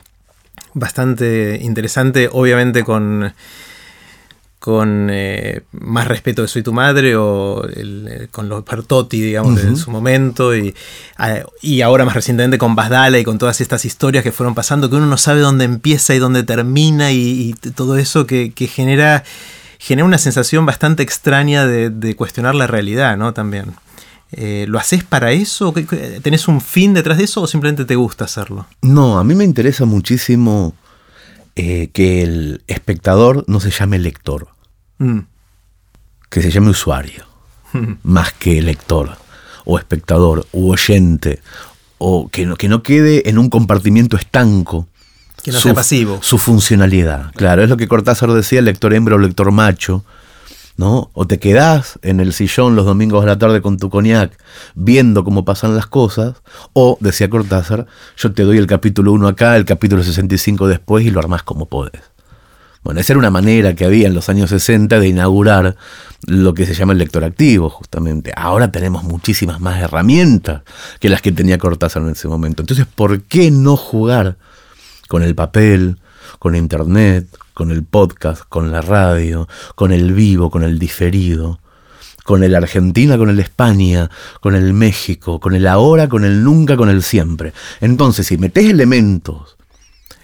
bastante 0.74 1.60
interesante, 1.62 2.30
obviamente 2.32 2.84
con 2.84 3.32
con 4.62 5.10
eh, 5.12 5.64
más 5.72 6.08
respeto 6.08 6.44
de 6.44 6.48
Soy 6.48 6.62
tu 6.62 6.72
madre 6.72 7.16
o 7.16 7.68
eh, 7.68 8.28
con 8.30 8.48
los 8.48 8.64
Bertotti, 8.64 9.20
digamos, 9.20 9.60
en 9.64 9.76
su 9.76 9.90
momento, 9.90 10.56
y, 10.56 10.76
y, 11.64 11.82
ahora 11.82 12.06
más 12.06 12.14
recientemente 12.14 12.60
con 12.60 12.76
Basdala 12.76 13.18
y 13.18 13.24
con 13.24 13.40
todas 13.40 13.60
estas 13.60 13.86
historias 13.86 14.24
que 14.24 14.32
fueron 14.32 14.54
pasando, 14.54 14.88
que 14.88 14.98
uno 14.98 15.08
no 15.08 15.18
sabe 15.18 15.40
dónde 15.40 15.66
empieza 15.66 16.14
y 16.14 16.20
dónde 16.20 16.44
termina, 16.44 17.12
y, 17.12 17.56
todo 17.74 17.98
eso 17.98 18.28
que, 18.28 18.54
genera, 18.72 19.24
genera 19.80 20.06
una 20.06 20.20
sensación 20.20 20.64
bastante 20.64 21.02
extraña 21.02 21.66
de, 21.66 22.16
cuestionar 22.16 22.54
la 22.54 22.68
realidad, 22.68 23.18
¿no? 23.18 23.34
También. 23.34 23.74
Eh, 24.32 24.66
¿Lo 24.68 24.78
haces 24.78 25.04
para 25.04 25.32
eso? 25.32 25.74
¿Tenés 26.22 26.48
un 26.48 26.62
fin 26.62 26.94
detrás 26.94 27.18
de 27.18 27.24
eso 27.24 27.42
o 27.42 27.48
simplemente 27.48 27.84
te 27.84 27.96
gusta 27.96 28.26
hacerlo? 28.26 28.68
No, 28.84 29.18
a 29.18 29.24
mí 29.24 29.34
me 29.34 29.44
interesa 29.44 29.86
muchísimo 29.86 30.76
eh, 31.58 31.90
que 31.92 32.24
el 32.24 32.64
espectador 32.68 33.44
no 33.48 33.60
se 33.60 33.72
llame 33.72 34.00
lector, 34.00 34.48
mm. 35.02 35.20
que 36.30 36.42
se 36.42 36.52
llame 36.52 36.70
usuario, 36.70 37.26
más 38.04 38.34
que 38.34 38.62
lector, 38.62 39.18
o 39.66 39.78
espectador, 39.78 40.48
u 40.52 40.72
oyente, 40.72 41.42
o 41.98 42.30
que 42.30 42.46
no, 42.46 42.56
que 42.56 42.70
no 42.70 42.84
quede 42.84 43.30
en 43.30 43.38
un 43.38 43.50
compartimiento 43.50 44.18
estanco. 44.18 44.88
Que 45.44 45.52
no 45.52 45.60
sea 45.60 45.74
pasivo. 45.74 46.20
Su 46.22 46.38
funcionalidad. 46.38 47.32
Claro, 47.34 47.64
es 47.64 47.70
lo 47.70 47.78
que 47.78 47.88
Cortázar 47.88 48.32
decía, 48.32 48.62
lector 48.62 48.94
hembra 48.94 49.16
o 49.16 49.18
lector 49.18 49.52
macho. 49.52 50.04
¿no? 50.78 51.12
O 51.14 51.28
te 51.28 51.38
quedás 51.38 52.00
en 52.02 52.20
el 52.20 52.34
sillón 52.34 52.76
los 52.76 52.86
domingos 52.86 53.22
de 53.22 53.28
la 53.28 53.38
tarde 53.38 53.62
con 53.62 53.78
tu 53.78 53.90
cognac 53.90 54.36
viendo 54.74 55.24
cómo 55.24 55.46
pasan 55.46 55.76
las 55.76 55.86
cosas, 55.86 56.42
o, 56.74 56.98
decía 57.00 57.30
Cortázar, 57.30 57.86
yo 58.18 58.34
te 58.34 58.44
doy 58.44 58.58
el 58.58 58.68
capítulo 58.68 59.12
1 59.12 59.28
acá, 59.28 59.56
el 59.58 59.66
capítulo 59.66 60.04
65 60.04 60.68
después 60.68 61.06
y 61.06 61.12
lo 61.12 61.20
armás 61.20 61.44
como 61.44 61.68
podés. 61.68 62.02
Bueno, 62.84 63.00
esa 63.00 63.14
era 63.14 63.20
una 63.20 63.30
manera 63.30 63.76
que 63.76 63.86
había 63.86 64.08
en 64.08 64.16
los 64.16 64.28
años 64.30 64.50
60 64.50 65.00
de 65.00 65.08
inaugurar 65.08 65.76
lo 66.26 66.54
que 66.56 66.66
se 66.66 66.74
llama 66.74 66.94
el 66.94 67.00
lector 67.00 67.24
activo, 67.24 67.70
justamente. 67.70 68.34
Ahora 68.36 68.72
tenemos 68.72 69.04
muchísimas 69.04 69.60
más 69.60 69.80
herramientas 69.80 70.64
que 71.00 71.10
las 71.10 71.22
que 71.22 71.32
tenía 71.32 71.60
Cortázar 71.60 72.02
en 72.02 72.10
ese 72.10 72.28
momento. 72.28 72.64
Entonces, 72.64 72.88
¿por 72.88 73.22
qué 73.22 73.52
no 73.52 73.78
jugar 73.78 74.38
con 75.08 75.22
el 75.22 75.36
papel, 75.36 75.98
con 76.40 76.56
internet, 76.56 77.28
con 77.54 77.70
el 77.70 77.84
podcast, 77.84 78.44
con 78.50 78.72
la 78.72 78.82
radio, 78.82 79.48
con 79.76 79.92
el 79.92 80.14
vivo, 80.14 80.50
con 80.50 80.64
el 80.64 80.80
diferido, 80.80 81.60
con 82.24 82.44
el 82.44 82.56
Argentina, 82.56 83.16
con 83.18 83.30
el 83.30 83.40
España, 83.40 84.10
con 84.40 84.56
el 84.56 84.74
México, 84.74 85.40
con 85.40 85.54
el 85.54 85.68
ahora, 85.68 86.10
con 86.10 86.26
el 86.26 86.44
nunca, 86.44 86.78
con 86.78 86.90
el 86.90 87.04
siempre. 87.04 87.54
Entonces, 87.80 88.26
si 88.26 88.38
metes 88.38 88.66
elementos 88.66 89.58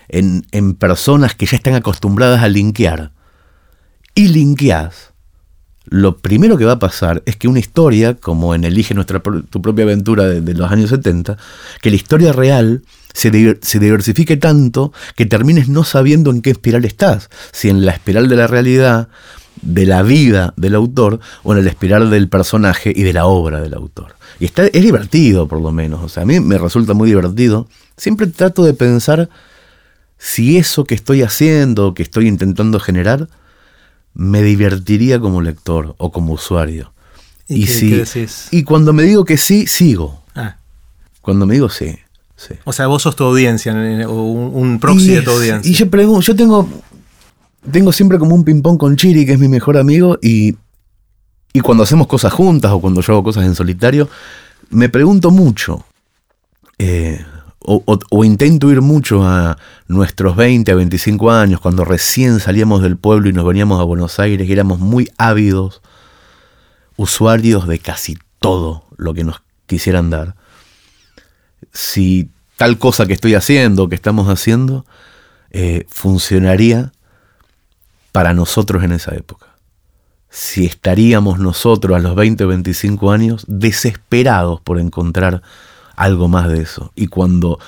en, 0.10 0.46
en 0.52 0.76
personas 0.76 1.36
que 1.36 1.46
ya 1.46 1.58
están 1.58 1.76
acostumbradas 1.76 2.42
a 2.42 2.48
linkear 2.48 3.12
y 4.16 4.30
linkeás, 4.30 5.14
lo 5.90 6.18
primero 6.18 6.58
que 6.58 6.66
va 6.66 6.74
a 6.74 6.80
pasar 6.80 7.24
es 7.26 7.38
que 7.38 7.48
una 7.48 7.60
historia, 7.60 8.16
como 8.16 8.54
en 8.54 8.66
Elige 8.66 8.94
nuestra, 8.94 9.22
tu 9.22 9.62
propia 9.62 9.86
aventura 9.86 10.28
de, 10.28 10.54
los 10.54 10.70
años 10.70 10.90
70, 10.90 11.38
que 11.82 11.90
la 11.90 11.96
historia 11.96 12.34
real 12.34 12.84
se, 13.14 13.32
diversifique 13.32 14.36
tanto 14.36 14.92
que 15.16 15.26
termines 15.26 15.70
no 15.70 15.84
sabiendo 15.84 16.32
en 16.32 16.42
qué 16.42 16.52
espiral 16.52 16.84
estás, 16.84 17.30
si 17.54 17.70
en 17.70 17.86
la 17.86 17.94
espiral 17.94 18.28
de 18.28 18.36
la 18.36 18.48
realidad, 18.48 19.08
de 19.62 19.86
la 19.86 20.04
vida 20.04 20.54
del 20.58 20.76
autor, 20.76 21.22
o 21.44 21.56
en 21.56 21.64
la 21.64 21.70
espiral 21.70 22.10
del 22.10 22.28
personaje 22.28 22.92
y 22.94 23.04
de 23.04 23.14
la 23.14 23.26
obra 23.26 23.62
del 23.62 23.74
autor. 23.74 24.16
Y 24.40 24.46
está, 24.46 24.66
es 24.66 24.84
divertido, 24.84 25.48
por 25.48 25.62
lo 25.62 25.72
menos. 25.72 26.04
O 26.04 26.10
sea, 26.10 26.24
a 26.24 26.26
mí 26.26 26.40
me 26.42 26.58
resulta 26.58 26.94
muy 26.94 27.08
divertido. 27.08 27.68
Siempre 27.96 28.28
trato 28.28 28.64
de 28.64 28.74
pensar 28.74 29.30
si 30.18 30.58
eso 30.58 30.84
que 30.84 30.96
estoy 30.96 31.22
haciendo, 31.22 31.94
que 31.94 32.04
estoy 32.04 32.28
intentando 32.28 32.80
generar, 32.80 33.30
me 34.14 34.42
divertiría 34.42 35.20
como 35.20 35.42
lector 35.42 35.96
o 35.98 36.12
como 36.12 36.34
usuario. 36.34 36.92
Y, 37.48 37.66
y 38.52 38.64
cuando 38.64 38.92
me 38.92 39.04
digo 39.04 39.24
que 39.24 39.38
sí, 39.38 39.68
sigo. 39.68 40.22
Ah. 40.36 40.58
Cuando 41.22 41.46
me 41.46 41.54
digo 41.54 41.70
sí. 41.70 41.98
O 42.66 42.74
sea, 42.74 42.88
vos 42.88 43.02
sos 43.02 43.16
tu 43.16 43.24
audiencia, 43.24 43.74
o 44.08 44.24
un, 44.24 44.80
proxy 44.80 45.12
de 45.12 45.22
tu 45.22 45.32
audiencia. 45.32 45.70
Y 45.70 45.74
yo 45.74 45.90
pregunto, 45.90 46.22
yo 46.22 46.36
tengo, 46.36 46.70
tengo 47.72 47.92
siempre 47.92 48.20
como 48.20 48.36
un 48.36 48.44
ping-pong 48.44 48.78
con 48.78 48.96
Chiri, 48.96 49.26
que 49.26 49.34
es 49.34 49.40
mi 49.40 49.48
mejor 49.48 49.78
amigo, 49.78 50.20
y, 50.22 50.56
y 51.52 51.60
cuando 51.62 51.84
hacemos 51.84 52.06
cosas 52.08 52.32
juntas 52.34 52.72
o 52.72 52.80
cuando 52.80 53.02
yo 53.02 53.14
hago 53.14 53.24
cosas 53.24 53.46
en 53.46 53.56
solitario, 53.56 54.08
me 54.70 54.88
pregunto 54.88 55.32
mucho, 55.32 55.84
eh, 56.78 57.26
o, 57.70 58.24
intento 58.24 58.72
ir 58.72 58.82
mucho 58.82 59.24
a 59.26 59.58
nuestros 59.88 60.36
20 60.38 60.72
a 60.72 60.76
25 60.76 61.32
años, 61.32 61.60
cuando 61.60 61.84
recién 61.84 62.40
salíamos 62.40 62.82
del 62.82 62.98
pueblo 62.98 63.30
y 63.30 63.34
nos 63.34 63.46
veníamos 63.46 63.82
a 63.82 63.84
Buenos 63.84 64.20
Aires, 64.20 64.48
y 64.48 64.52
éramos 64.52 64.80
muy 64.80 65.12
ávidos, 65.18 65.82
usuarios 66.96 67.68
de 67.68 67.80
casi 67.80 68.18
todo 68.40 68.86
lo 68.96 69.14
que 69.14 69.24
nos 69.24 69.42
quisieran 69.68 70.10
dar 70.10 70.36
si 71.74 72.30
tal 72.56 72.78
cosa 72.80 73.06
que 73.06 73.14
estoy 73.14 73.36
haciendo, 73.36 73.88
que 73.88 73.96
estamos 73.96 74.28
haciendo, 74.30 74.86
eh, 75.52 75.86
funcionaría 75.90 76.92
para 78.12 78.34
nosotros 78.34 78.84
en 78.84 78.94
esa 78.94 79.16
época. 79.16 79.48
Si 80.30 80.66
estaríamos 80.66 81.40
nosotros 81.40 81.96
a 81.96 82.00
los 82.00 82.16
20 82.16 82.44
o 82.46 82.48
25 82.48 83.12
años 83.12 83.46
desesperados 83.48 84.60
por 84.62 84.80
encontrar 84.80 85.42
algo 85.98 86.30
más 86.30 86.48
de 86.48 86.62
eso. 86.62 86.94
Y 86.96 87.08
cuando 87.08 87.60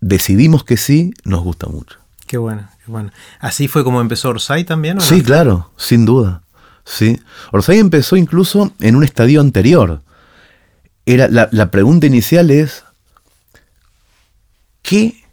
decidimos 0.00 0.62
que 0.62 0.76
sí, 0.76 1.12
nos 1.24 1.42
gusta 1.42 1.66
mucho. 1.66 1.98
Qué 2.28 2.38
bueno, 2.38 2.68
qué 2.84 2.92
bueno. 2.92 3.10
¿Así 3.40 3.66
fue 3.66 3.82
como 3.82 4.00
empezó 4.00 4.28
Orsay 4.28 4.62
también? 4.64 5.00
sí, 5.00 5.22
claro, 5.22 5.72
sin 5.76 6.04
duda. 6.04 6.42
Sí. 6.84 7.20
Orsay 7.50 7.78
empezó 7.80 8.16
incluso 8.16 8.72
en 8.78 8.94
un 8.94 9.02
estadio 9.02 9.40
anterior. 9.40 10.02
Era, 11.06 11.28
la, 11.28 11.48
la 11.50 11.70
pregunta 11.70 12.06
inicial 12.06 12.50
es, 12.50 12.84
¿Qué 14.84 15.24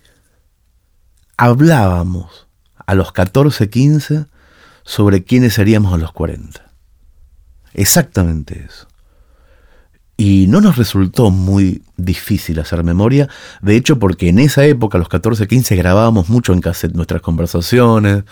hablábamos 1.36 2.48
a 2.86 2.96
los 2.96 3.12
14, 3.12 3.70
15 3.70 4.26
sobre 4.84 5.26
quiénes 5.26 5.56
seríamos 5.56 5.94
a 5.94 5.98
los 5.98 6.14
40? 6.14 6.72
Exactamente 7.74 8.66
eso. 8.66 8.88
Y 10.24 10.46
no 10.46 10.62
nos 10.62 10.78
resultó 10.78 11.32
muy 11.32 11.82
difícil 11.98 12.60
hacer 12.60 12.84
memoria, 12.84 13.28
de 13.64 13.76
hecho 13.76 13.98
porque 13.98 14.30
en 14.30 14.38
esa 14.38 14.64
época, 14.66 15.00
a 15.00 15.00
los 15.00 15.10
14, 15.10 15.48
15, 15.48 15.76
grabábamos 15.76 16.30
mucho 16.30 16.54
en 16.54 16.62
cassette 16.62 16.94
nuestras 16.94 17.24
conversaciones, 17.24 18.24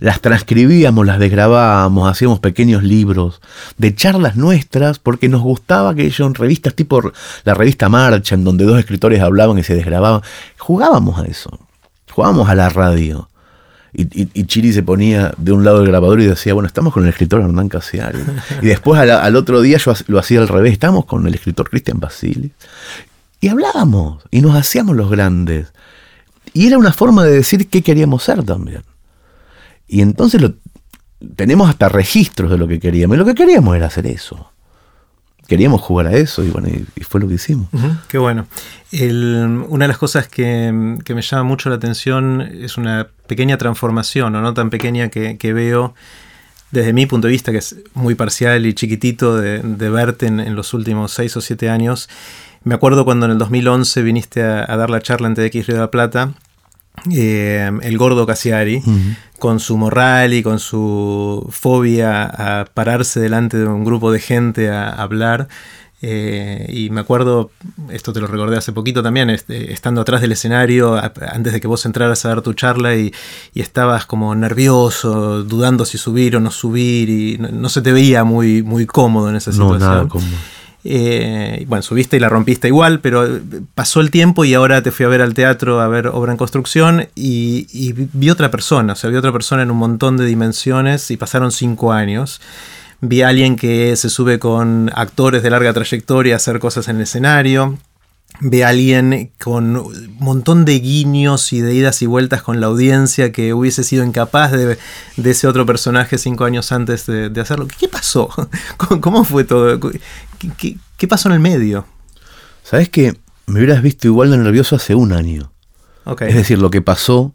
las 0.00 0.22
transcribíamos, 0.22 1.04
las 1.04 1.18
desgrabábamos, 1.18 2.10
hacíamos 2.10 2.38
pequeños 2.38 2.82
libros 2.82 3.42
de 3.76 3.94
charlas 3.94 4.36
nuestras, 4.36 4.98
porque 4.98 5.28
nos 5.28 5.42
gustaba 5.42 5.90
aquello 5.90 6.24
en 6.24 6.32
revistas 6.32 6.74
tipo 6.74 7.12
la 7.44 7.52
revista 7.52 7.90
Marcha, 7.90 8.36
en 8.36 8.44
donde 8.44 8.64
dos 8.64 8.78
escritores 8.78 9.20
hablaban 9.20 9.58
y 9.58 9.64
se 9.64 9.74
desgrababan. 9.74 10.22
Jugábamos 10.56 11.20
a 11.20 11.26
eso, 11.26 11.58
jugábamos 12.10 12.48
a 12.48 12.54
la 12.54 12.70
radio. 12.70 13.28
Y, 13.96 14.44
Chiri 14.46 14.72
se 14.72 14.82
ponía 14.82 15.32
de 15.38 15.52
un 15.52 15.64
lado 15.64 15.78
del 15.78 15.88
grabador 15.88 16.20
y 16.20 16.26
decía, 16.26 16.52
bueno, 16.52 16.66
estamos 16.66 16.92
con 16.92 17.04
el 17.04 17.10
escritor 17.10 17.40
Hernán 17.40 17.68
Casiari. 17.68 18.18
Y 18.62 18.66
después 18.66 19.00
al, 19.00 19.36
otro 19.36 19.60
día 19.60 19.78
yo 19.78 19.92
lo 20.08 20.18
hacía 20.18 20.40
al 20.40 20.48
revés, 20.48 20.72
estamos 20.72 21.04
con 21.04 21.26
el 21.26 21.34
escritor 21.34 21.70
Cristian 21.70 22.00
Basili. 22.00 22.52
Y 23.40 23.48
hablábamos, 23.48 24.24
y 24.30 24.40
nos 24.40 24.56
hacíamos 24.56 24.96
los 24.96 25.10
grandes. 25.10 25.72
Y 26.52 26.66
era 26.66 26.78
una 26.78 26.92
forma 26.92 27.24
de 27.24 27.32
decir 27.32 27.68
qué 27.68 27.82
queríamos 27.82 28.24
ser 28.24 28.42
también. 28.42 28.82
Y 29.86 30.00
entonces 30.00 30.40
lo, 30.40 30.54
tenemos 31.36 31.68
hasta 31.68 31.88
registros 31.88 32.50
de 32.50 32.58
lo 32.58 32.66
que 32.66 32.80
queríamos. 32.80 33.16
Y 33.16 33.18
lo 33.18 33.24
que 33.24 33.34
queríamos 33.34 33.76
era 33.76 33.86
hacer 33.86 34.06
eso 34.06 34.50
queríamos 35.46 35.80
jugar 35.80 36.06
a 36.06 36.12
eso 36.12 36.42
y 36.42 36.50
bueno, 36.50 36.68
y, 36.68 37.04
fue 37.04 37.20
lo 37.20 37.28
que 37.28 37.34
hicimos. 37.34 37.68
qué 38.08 38.18
bueno. 38.18 38.46
una 39.68 39.84
de 39.84 39.88
las 39.88 39.98
cosas 39.98 40.28
que, 40.28 40.72
me 40.72 41.22
llama 41.22 41.42
mucho 41.44 41.68
la 41.68 41.76
atención 41.76 42.40
es 42.40 42.76
una 42.76 43.08
pequeña 43.26 43.58
transformación, 43.58 44.34
o 44.34 44.40
no 44.40 44.54
tan 44.54 44.70
pequeña 44.70 45.08
que, 45.08 45.52
veo 45.52 45.94
desde 46.70 46.92
mi 46.92 47.06
punto 47.06 47.28
de 47.28 47.32
vista, 47.32 47.52
que 47.52 47.58
es 47.58 47.76
muy 47.94 48.14
parcial 48.14 48.66
y 48.66 48.74
chiquitito 48.74 49.36
de, 49.36 49.90
verte 49.90 50.26
en, 50.26 50.54
los 50.54 50.74
últimos 50.74 51.12
seis 51.12 51.36
o 51.36 51.40
siete 51.40 51.70
años. 51.70 52.08
Me 52.64 52.74
acuerdo 52.74 53.04
cuando 53.04 53.26
en 53.26 53.32
el 53.32 53.38
2011 53.38 54.02
viniste 54.02 54.42
a, 54.42 54.76
dar 54.76 54.90
la 54.90 55.00
charla 55.00 55.28
en 55.28 55.34
TX 55.34 55.66
Río 55.66 55.76
de 55.76 55.80
la 55.80 55.90
Plata 55.90 56.34
eh, 57.12 57.70
el 57.82 57.98
gordo 57.98 58.24
Cassiari, 58.26 58.82
con 59.38 59.60
su 59.60 59.76
moral 59.76 60.32
y 60.32 60.42
con 60.42 60.58
su 60.58 61.46
fobia 61.50 62.24
a 62.24 62.64
pararse 62.66 63.20
delante 63.20 63.58
de 63.58 63.66
un 63.66 63.84
grupo 63.84 64.12
de 64.12 64.20
gente 64.20 64.70
a, 64.70 64.90
hablar. 64.90 65.48
Eh, 66.06 66.66
y 66.68 66.90
me 66.90 67.00
acuerdo, 67.00 67.50
esto 67.88 68.12
te 68.12 68.20
lo 68.20 68.26
recordé 68.26 68.58
hace 68.58 68.72
poquito 68.72 69.02
también, 69.02 69.30
este, 69.30 69.72
estando 69.72 70.02
atrás 70.02 70.20
del 70.20 70.32
escenario, 70.32 70.96
antes 70.96 71.54
de 71.54 71.60
que 71.62 71.66
vos 71.66 71.86
entraras 71.86 72.26
a 72.26 72.28
dar 72.28 72.42
tu 72.42 72.52
charla 72.52 72.94
y, 72.94 73.10
estabas 73.54 74.04
como 74.04 74.34
nervioso, 74.34 75.42
dudando 75.44 75.86
si 75.86 75.96
subir 75.96 76.36
o 76.36 76.40
no 76.40 76.50
subir, 76.50 77.08
y 77.08 77.38
no, 77.38 77.70
se 77.70 77.80
te 77.80 77.90
veía 77.90 78.22
muy, 78.22 78.62
muy 78.62 78.84
cómodo 78.84 79.30
en 79.30 79.36
esa 79.36 79.50
situación. 79.50 79.80
No, 79.80 79.94
nada 79.94 80.08
cómodo. 80.08 80.36
Eh, 80.86 81.64
bueno, 81.66 81.80
subiste 81.80 82.18
y 82.18 82.20
la 82.20 82.28
rompiste 82.28 82.68
igual, 82.68 83.00
pero 83.00 83.26
pasó 83.74 84.02
el 84.02 84.10
tiempo 84.10 84.44
y 84.44 84.52
ahora 84.52 84.82
te 84.82 84.90
fui 84.90 85.06
a 85.06 85.08
ver 85.08 85.22
al 85.22 85.32
teatro 85.32 85.80
a 85.80 85.88
ver 85.88 86.08
obra 86.08 86.32
en 86.32 86.36
construcción 86.36 87.08
y, 87.14 87.66
y 87.72 87.94
vi 87.94 88.28
otra 88.28 88.50
persona, 88.50 88.92
o 88.92 88.96
sea, 88.96 89.08
vi 89.08 89.16
otra 89.16 89.32
persona 89.32 89.62
en 89.62 89.70
un 89.70 89.78
montón 89.78 90.18
de 90.18 90.26
dimensiones 90.26 91.10
y 91.10 91.16
pasaron 91.16 91.50
cinco 91.50 91.92
años 91.92 92.42
vi 93.08 93.22
a 93.22 93.28
alguien 93.28 93.56
que 93.56 93.94
se 93.96 94.10
sube 94.10 94.38
con 94.38 94.90
actores 94.94 95.42
de 95.42 95.50
larga 95.50 95.72
trayectoria 95.72 96.34
a 96.34 96.36
hacer 96.36 96.58
cosas 96.58 96.88
en 96.88 96.96
el 96.96 97.02
escenario. 97.02 97.78
Vi 98.40 98.62
a 98.62 98.70
alguien 98.70 99.30
con 99.42 99.76
un 99.76 100.16
montón 100.18 100.64
de 100.64 100.80
guiños 100.80 101.52
y 101.52 101.60
de 101.60 101.74
idas 101.74 102.02
y 102.02 102.06
vueltas 102.06 102.42
con 102.42 102.60
la 102.60 102.66
audiencia 102.66 103.30
que 103.30 103.54
hubiese 103.54 103.84
sido 103.84 104.04
incapaz 104.04 104.50
de, 104.52 104.78
ese 105.22 105.46
otro 105.46 105.66
personaje 105.66 106.18
cinco 106.18 106.44
años 106.44 106.72
antes 106.72 107.06
de, 107.06 107.40
hacerlo. 107.40 107.68
¿Qué 107.78 107.88
pasó? 107.88 108.28
¿Cómo 108.76 109.24
fue 109.24 109.44
todo? 109.44 109.78
¿Qué, 110.58 111.08
pasó 111.08 111.28
en 111.28 111.34
el 111.34 111.40
medio? 111.40 111.86
Sabes 112.64 112.88
que 112.88 113.16
me 113.46 113.58
hubieras 113.60 113.82
visto 113.82 114.08
igual 114.08 114.30
de 114.30 114.38
nervioso 114.38 114.74
hace 114.76 114.94
un 114.94 115.12
año. 115.12 115.52
Es 116.20 116.34
decir, 116.34 116.58
lo 116.58 116.70
que 116.70 116.82
pasó 116.82 117.34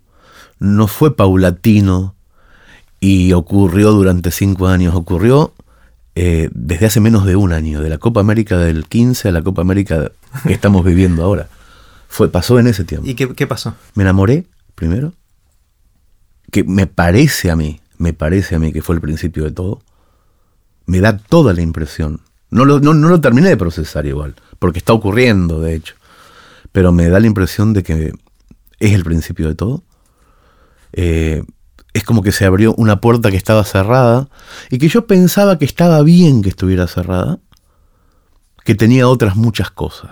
no 0.60 0.88
fue 0.88 1.16
paulatino 1.16 2.16
y 3.00 3.34
ocurrió 3.34 3.92
durante 3.92 4.32
cinco 4.32 4.68
años. 4.68 4.96
Ocurrió 4.96 5.54
eh, 6.16 6.50
desde 6.54 6.88
hace 6.88 7.00
menos 7.00 7.26
de 7.26 7.36
un 7.36 7.54
año, 7.54 7.82
de 7.82 7.90
la 7.90 7.98
Copa 7.98 8.20
América 8.20 8.58
del 8.58 8.86
15 8.86 9.30
a 9.30 9.32
la 9.32 9.42
Copa 9.42 9.62
América 9.62 10.12
que 10.46 10.54
estamos 10.54 10.84
viviendo 10.84 11.24
ahora. 11.24 11.48
Fue, 12.08 12.30
pasó 12.30 12.60
en 12.60 12.68
ese 12.68 12.84
tiempo. 12.84 13.08
¿Y 13.08 13.14
qué, 13.14 13.48
pasó? 13.48 13.76
Me 13.94 14.04
enamoré, 14.04 14.46
primero, 14.76 15.14
que 16.52 16.64
me 16.64 16.88
parece 16.88 17.52
a 17.52 17.56
mí, 17.56 17.80
me 17.98 18.14
parece 18.14 18.56
a 18.56 18.60
mí 18.60 18.74
que 18.74 18.82
fue 18.82 18.96
el 18.96 19.02
principio 19.02 19.44
de 19.44 19.52
todo. 19.52 19.82
Me 20.88 21.00
da 21.00 21.18
toda 21.18 21.54
la 21.54 21.62
impresión. 21.62 22.22
No 22.50 22.66
lo, 22.66 22.80
no, 22.80 22.94
lo 22.94 23.22
terminé 23.22 23.50
de 23.50 23.58
procesar 23.58 24.08
igual, 24.08 24.36
porque 24.58 24.80
está 24.80 24.94
ocurriendo, 24.94 25.62
de 25.62 25.76
hecho. 25.76 25.96
Pero 26.72 26.92
me 26.92 27.10
da 27.10 27.20
la 27.20 27.28
impresión 27.28 27.74
de 27.74 27.84
que 27.84 28.12
es 28.80 28.94
el 28.94 29.04
principio 29.04 29.48
de 29.48 29.56
todo. 29.56 29.84
Eh, 30.94 31.44
es 31.94 32.04
como 32.04 32.22
que 32.22 32.32
se 32.32 32.46
abrió 32.46 32.74
una 32.76 33.02
puerta 33.02 33.32
que 33.32 33.38
estaba 33.38 33.64
cerrada 33.64 34.30
y 34.70 34.78
que 34.78 34.90
yo 34.90 35.08
pensaba 35.08 35.58
que 35.58 35.66
estaba 35.66 36.02
bien 36.04 36.42
que 36.42 36.50
estuviera 36.50 36.88
cerrada, 36.88 37.40
que 38.64 38.76
tenía 38.76 39.08
otras 39.08 39.36
muchas 39.36 39.72
cosas 39.72 40.12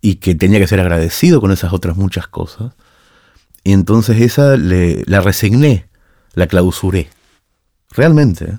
y 0.00 0.16
que 0.16 0.34
tenía 0.34 0.58
que 0.58 0.66
ser 0.66 0.80
agradecido 0.80 1.40
con 1.40 1.52
esas 1.52 1.72
otras 1.72 1.96
muchas 1.96 2.26
cosas. 2.26 2.72
Y 3.62 3.72
entonces 3.72 4.20
esa 4.20 4.56
la 4.56 5.20
resigné, 5.20 5.88
la 6.34 6.46
clausuré, 6.46 7.08
realmente. 7.90 8.58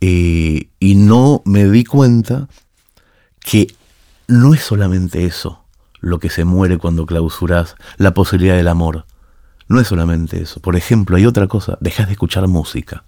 ¿eh? 0.00 0.68
y 0.78 0.94
no 0.94 1.42
me 1.44 1.68
di 1.68 1.84
cuenta 1.84 2.48
que 3.40 3.74
no 4.28 4.54
es 4.54 4.62
solamente 4.62 5.24
eso 5.24 5.64
lo 6.00 6.18
que 6.18 6.30
se 6.30 6.44
muere 6.44 6.78
cuando 6.78 7.06
clausuras 7.06 7.76
la 7.96 8.14
posibilidad 8.14 8.56
del 8.56 8.68
amor 8.68 9.06
no 9.68 9.80
es 9.80 9.88
solamente 9.88 10.40
eso. 10.40 10.60
Por 10.60 10.76
ejemplo, 10.76 11.16
hay 11.16 11.26
otra 11.26 11.46
cosa, 11.46 11.76
dejas 11.80 12.06
de 12.06 12.12
escuchar 12.12 12.46
música. 12.46 13.04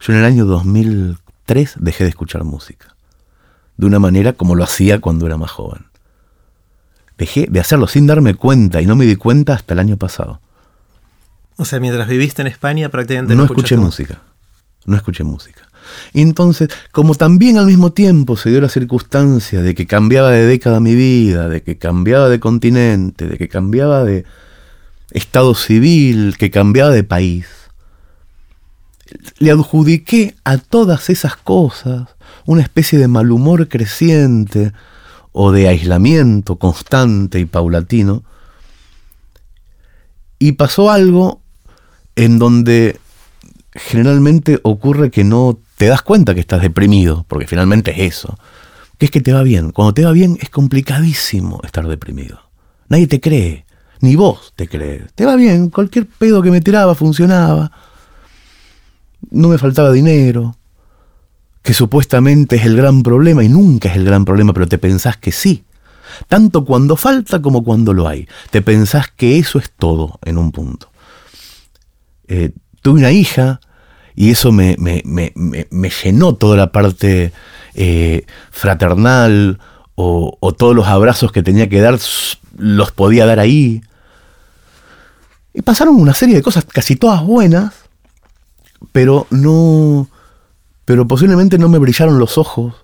Yo 0.00 0.12
en 0.12 0.18
el 0.18 0.24
año 0.24 0.46
2003 0.46 1.76
dejé 1.78 2.04
de 2.04 2.10
escuchar 2.10 2.44
música. 2.44 2.94
De 3.76 3.86
una 3.86 3.98
manera 3.98 4.32
como 4.32 4.54
lo 4.54 4.64
hacía 4.64 5.00
cuando 5.00 5.26
era 5.26 5.36
más 5.36 5.50
joven. 5.50 5.86
Dejé 7.18 7.46
de 7.50 7.60
hacerlo 7.60 7.86
sin 7.86 8.06
darme 8.06 8.34
cuenta 8.34 8.80
y 8.80 8.86
no 8.86 8.96
me 8.96 9.04
di 9.04 9.16
cuenta 9.16 9.54
hasta 9.54 9.74
el 9.74 9.80
año 9.80 9.96
pasado. 9.96 10.40
O 11.56 11.64
sea, 11.64 11.78
mientras 11.80 12.08
viviste 12.08 12.42
en 12.42 12.48
España 12.48 12.88
prácticamente 12.88 13.34
no, 13.34 13.44
escuché 13.44 13.76
música. 13.76 14.20
No 14.86 14.96
escuché 14.96 15.22
música. 15.22 15.68
Y 16.12 16.22
entonces, 16.22 16.70
como 16.90 17.14
también 17.14 17.58
al 17.58 17.66
mismo 17.66 17.92
tiempo 17.92 18.36
se 18.36 18.50
dio 18.50 18.60
la 18.60 18.68
circunstancia 18.68 19.60
de 19.62 19.74
que 19.74 19.86
cambiaba 19.86 20.30
de 20.30 20.46
década 20.46 20.80
mi 20.80 20.94
vida, 20.94 21.48
de 21.48 21.62
que 21.62 21.76
cambiaba 21.76 22.28
de 22.28 22.40
continente, 22.40 23.26
de 23.26 23.36
que 23.36 23.48
cambiaba 23.48 24.02
de, 24.04 24.24
estado 25.12 25.54
civil, 25.54 26.36
que 26.38 26.50
cambiaba 26.50 26.90
de 26.90 27.04
país. 27.04 27.46
Le 29.38 29.50
adjudiqué 29.50 30.34
a 30.44 30.58
todas 30.58 31.10
esas 31.10 31.36
cosas 31.36 32.08
una 32.46 32.62
especie 32.62 32.98
de 32.98 33.08
mal 33.08 33.30
humor 33.30 33.68
creciente 33.68 34.72
o 35.32 35.52
de 35.52 35.68
aislamiento 35.68 36.56
constante 36.56 37.38
y 37.40 37.44
paulatino. 37.44 38.22
Y 40.38 40.52
pasó 40.52 40.90
algo 40.90 41.40
en 42.16 42.38
donde 42.38 42.98
generalmente 43.74 44.60
ocurre 44.62 45.10
que 45.10 45.24
no 45.24 45.58
te 45.76 45.86
das 45.86 46.02
cuenta 46.02 46.34
que 46.34 46.40
estás 46.40 46.62
deprimido, 46.62 47.24
porque 47.28 47.46
finalmente 47.46 47.92
es 47.92 48.16
eso, 48.16 48.38
que 48.98 49.06
es 49.06 49.10
que 49.10 49.20
te 49.20 49.32
va 49.32 49.42
bien. 49.42 49.72
Cuando 49.72 49.94
te 49.94 50.04
va 50.04 50.12
bien 50.12 50.38
es 50.40 50.50
complicadísimo 50.50 51.60
estar 51.64 51.86
deprimido. 51.86 52.40
Nadie 52.88 53.06
te 53.06 53.20
cree. 53.20 53.64
Ni 54.02 54.16
vos 54.16 54.52
te 54.56 54.68
crees. 54.68 55.12
Te 55.14 55.24
va 55.24 55.36
bien, 55.36 55.70
cualquier 55.70 56.06
pedo 56.06 56.42
que 56.42 56.50
me 56.50 56.60
tiraba 56.60 56.96
funcionaba. 56.96 57.70
No 59.30 59.46
me 59.46 59.58
faltaba 59.58 59.92
dinero. 59.92 60.56
Que 61.62 61.72
supuestamente 61.72 62.56
es 62.56 62.66
el 62.66 62.76
gran 62.76 63.04
problema 63.04 63.44
y 63.44 63.48
nunca 63.48 63.88
es 63.88 63.96
el 63.96 64.04
gran 64.04 64.24
problema, 64.24 64.52
pero 64.52 64.66
te 64.66 64.78
pensás 64.78 65.16
que 65.16 65.30
sí. 65.30 65.62
Tanto 66.26 66.64
cuando 66.64 66.96
falta 66.96 67.40
como 67.40 67.62
cuando 67.62 67.94
lo 67.94 68.08
hay. 68.08 68.26
Te 68.50 68.60
pensás 68.60 69.06
que 69.08 69.38
eso 69.38 69.60
es 69.60 69.70
todo 69.70 70.18
en 70.24 70.36
un 70.36 70.50
punto. 70.50 70.90
Eh, 72.26 72.50
tuve 72.82 72.98
una 72.98 73.12
hija 73.12 73.60
y 74.16 74.30
eso 74.30 74.50
me, 74.50 74.76
llenó 76.02 76.34
toda 76.34 76.56
la 76.56 76.72
parte 76.72 77.32
eh, 77.74 78.26
fraternal 78.50 79.60
o, 79.94 80.36
o, 80.40 80.52
todos 80.52 80.74
los 80.74 80.88
abrazos 80.88 81.30
que 81.30 81.44
tenía 81.44 81.68
que 81.68 81.80
dar, 81.80 82.00
los 82.58 82.90
podía 82.90 83.26
dar 83.26 83.38
ahí. 83.38 83.80
Y 85.54 85.62
pasaron 85.62 85.96
una 85.96 86.14
serie 86.14 86.36
de 86.36 86.42
cosas, 86.42 86.64
casi 86.64 86.96
todas 86.96 87.22
buenas, 87.22 87.74
pero 88.92 89.26
no. 89.30 90.08
Pero 90.84 91.06
posiblemente 91.06 91.58
no 91.58 91.68
me 91.68 91.78
brillaron 91.78 92.18
los 92.18 92.38
ojos 92.38 92.74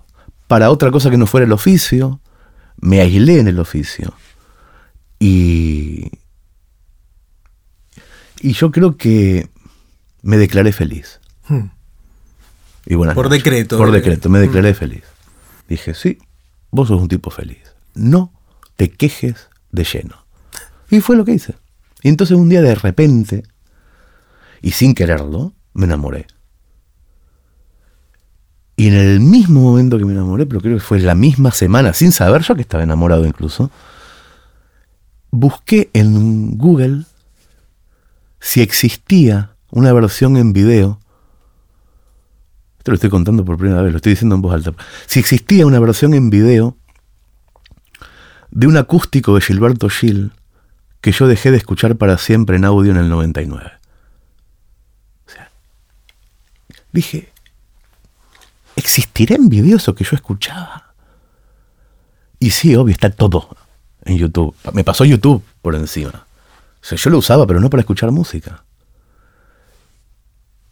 para 0.46 0.70
otra 0.70 0.90
cosa 0.90 1.10
que 1.10 1.16
no 1.16 1.26
fuera 1.26 1.46
el 1.46 1.52
oficio. 1.52 2.20
Me 2.80 3.00
aislé 3.00 3.40
en 3.40 3.48
el 3.48 3.58
oficio. 3.58 4.14
Y. 5.18 6.10
Y 8.40 8.52
yo 8.52 8.70
creo 8.70 8.96
que 8.96 9.50
me 10.22 10.36
declaré 10.36 10.72
feliz. 10.72 11.20
Hmm. 11.48 11.70
Y 12.86 12.96
Por 12.96 13.28
decreto. 13.28 13.78
Por 13.78 13.90
decreto, 13.90 14.28
me 14.28 14.38
declaré 14.38 14.72
hmm. 14.72 14.76
feliz. 14.76 15.04
Dije, 15.68 15.94
sí, 15.94 16.18
vos 16.70 16.88
sos 16.88 17.00
un 17.00 17.08
tipo 17.08 17.30
feliz. 17.30 17.74
No 17.94 18.32
te 18.76 18.90
quejes 18.90 19.48
de 19.72 19.84
lleno. 19.84 20.24
Y 20.88 21.00
fue 21.00 21.16
lo 21.16 21.24
que 21.24 21.32
hice. 21.32 21.56
Y 22.02 22.08
entonces 22.08 22.36
un 22.36 22.48
día 22.48 22.62
de 22.62 22.74
repente, 22.74 23.42
y 24.62 24.72
sin 24.72 24.94
quererlo, 24.94 25.54
me 25.74 25.84
enamoré. 25.84 26.26
Y 28.76 28.88
en 28.88 28.94
el 28.94 29.20
mismo 29.20 29.60
momento 29.60 29.98
que 29.98 30.04
me 30.04 30.12
enamoré, 30.12 30.46
pero 30.46 30.60
creo 30.60 30.76
que 30.76 30.82
fue 30.82 31.00
la 31.00 31.16
misma 31.16 31.50
semana, 31.50 31.92
sin 31.92 32.12
saber 32.12 32.42
yo 32.42 32.54
que 32.54 32.62
estaba 32.62 32.84
enamorado 32.84 33.26
incluso, 33.26 33.72
busqué 35.30 35.90
en 35.94 36.56
Google 36.56 37.04
si 38.40 38.60
existía 38.60 39.56
una 39.70 39.92
versión 39.92 40.36
en 40.36 40.52
video. 40.52 41.00
Esto 42.78 42.92
lo 42.92 42.94
estoy 42.94 43.10
contando 43.10 43.44
por 43.44 43.58
primera 43.58 43.82
vez, 43.82 43.92
lo 43.92 43.96
estoy 43.96 44.12
diciendo 44.12 44.36
en 44.36 44.42
voz 44.42 44.54
alta. 44.54 44.72
Si 45.06 45.18
existía 45.18 45.66
una 45.66 45.80
versión 45.80 46.14
en 46.14 46.30
video 46.30 46.76
de 48.50 48.66
un 48.68 48.76
acústico 48.76 49.34
de 49.34 49.40
Gilberto 49.40 49.88
Gil 49.88 50.32
que 51.08 51.12
yo 51.12 51.26
dejé 51.26 51.50
de 51.50 51.56
escuchar 51.56 51.96
para 51.96 52.18
siempre 52.18 52.58
en 52.58 52.66
audio 52.66 52.90
en 52.90 52.98
el 52.98 53.08
99. 53.08 53.72
O 55.26 55.30
sea, 55.30 55.50
dije, 56.92 57.32
¿existirá 58.76 59.36
en 59.36 59.48
video 59.48 59.78
eso 59.78 59.94
que 59.94 60.04
yo 60.04 60.14
escuchaba? 60.14 60.92
Y 62.38 62.50
sí, 62.50 62.76
obvio, 62.76 62.92
está 62.92 63.08
todo 63.08 63.56
en 64.04 64.18
YouTube. 64.18 64.54
Me 64.74 64.84
pasó 64.84 65.06
YouTube 65.06 65.42
por 65.62 65.76
encima. 65.76 66.26
O 66.82 66.84
sea, 66.84 66.98
yo 66.98 67.08
lo 67.08 67.16
usaba, 67.16 67.46
pero 67.46 67.58
no 67.58 67.70
para 67.70 67.80
escuchar 67.80 68.10
música. 68.10 68.62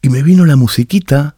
Y 0.02 0.10
me 0.10 0.22
vino 0.22 0.44
la 0.44 0.56
musiquita 0.56 1.36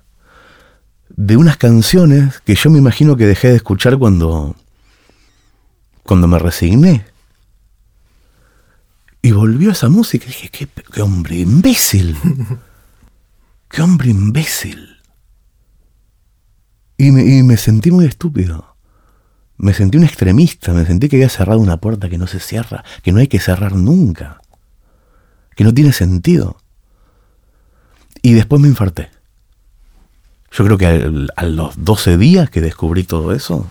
de 1.10 1.36
unas 1.36 1.56
canciones 1.56 2.40
que 2.40 2.56
yo 2.56 2.68
me 2.68 2.78
imagino 2.78 3.16
que 3.16 3.26
dejé 3.26 3.50
de 3.50 3.56
escuchar 3.58 3.96
cuando, 3.96 4.56
cuando 6.02 6.26
me 6.26 6.40
resigné. 6.40 7.06
Y 9.28 9.32
volvió 9.32 9.72
esa 9.72 9.90
música 9.90 10.24
y 10.24 10.28
dije, 10.28 10.48
qué, 10.48 11.02
hombre 11.02 11.36
imbécil. 11.36 12.16
qué 13.68 13.82
hombre 13.82 14.08
imbécil. 14.08 14.96
Y 16.96 17.10
me, 17.10 17.22
y 17.24 17.42
me 17.42 17.58
sentí 17.58 17.90
muy 17.90 18.06
estúpido. 18.06 18.74
Me 19.58 19.74
sentí 19.74 19.98
un 19.98 20.04
extremista, 20.04 20.72
me 20.72 20.86
sentí 20.86 21.10
que 21.10 21.16
había 21.16 21.28
cerrado 21.28 21.60
una 21.60 21.76
puerta 21.76 22.08
que 22.08 22.16
no 22.16 22.26
se 22.26 22.40
cierra, 22.40 22.82
que 23.02 23.12
no 23.12 23.18
hay 23.20 23.26
que 23.28 23.38
cerrar 23.38 23.74
nunca, 23.74 24.40
que 25.54 25.62
no 25.62 25.74
tiene 25.74 25.92
sentido. 25.92 26.56
Y 28.22 28.32
después 28.32 28.62
me 28.62 28.68
infarté. 28.68 29.10
Yo 30.52 30.64
creo 30.64 30.78
que 30.78 30.86
al- 30.86 31.28
a, 31.36 31.44
los 31.44 31.84
12 31.84 32.16
días 32.16 32.48
que 32.48 32.62
descubrí 32.62 33.04
todo 33.04 33.34
eso, 33.34 33.70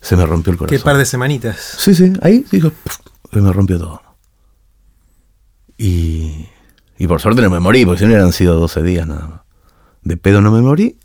se 0.00 0.16
me 0.16 0.26
rompió 0.26 0.50
el 0.50 0.58
corazón. 0.58 0.76
Qué 0.76 0.84
par 0.84 0.96
de 0.96 1.04
semanitas. 1.06 1.76
Sí, 1.78 1.94
sí, 1.94 2.12
ahí 2.20 2.44
dijo, 2.50 2.70
"Puf", 2.70 2.98
se 3.32 3.40
me 3.40 3.52
rompió 3.52 3.78
todo. 3.78 4.05
Y, 5.78 6.46
y 6.98 7.06
por 7.06 7.20
suerte 7.20 7.42
no 7.42 7.50
me 7.50 7.60
morí, 7.60 7.84
porque 7.84 7.98
si 8.00 8.04
no 8.04 8.10
hubieran 8.12 8.32
sido 8.32 8.58
12 8.58 8.82
días 8.82 9.06
nada 9.06 9.26
más. 9.26 9.40
De 10.02 10.16
pedo 10.16 10.40
no 10.40 10.50
me 10.50 10.60
morí. 10.62 10.98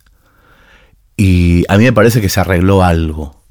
Y 1.18 1.66
a 1.70 1.78
mí 1.78 1.84
me 1.84 1.94
parece 1.94 2.22
que 2.22 2.30
se 2.30 2.40
arregló 2.40 2.84
algo 2.84 3.42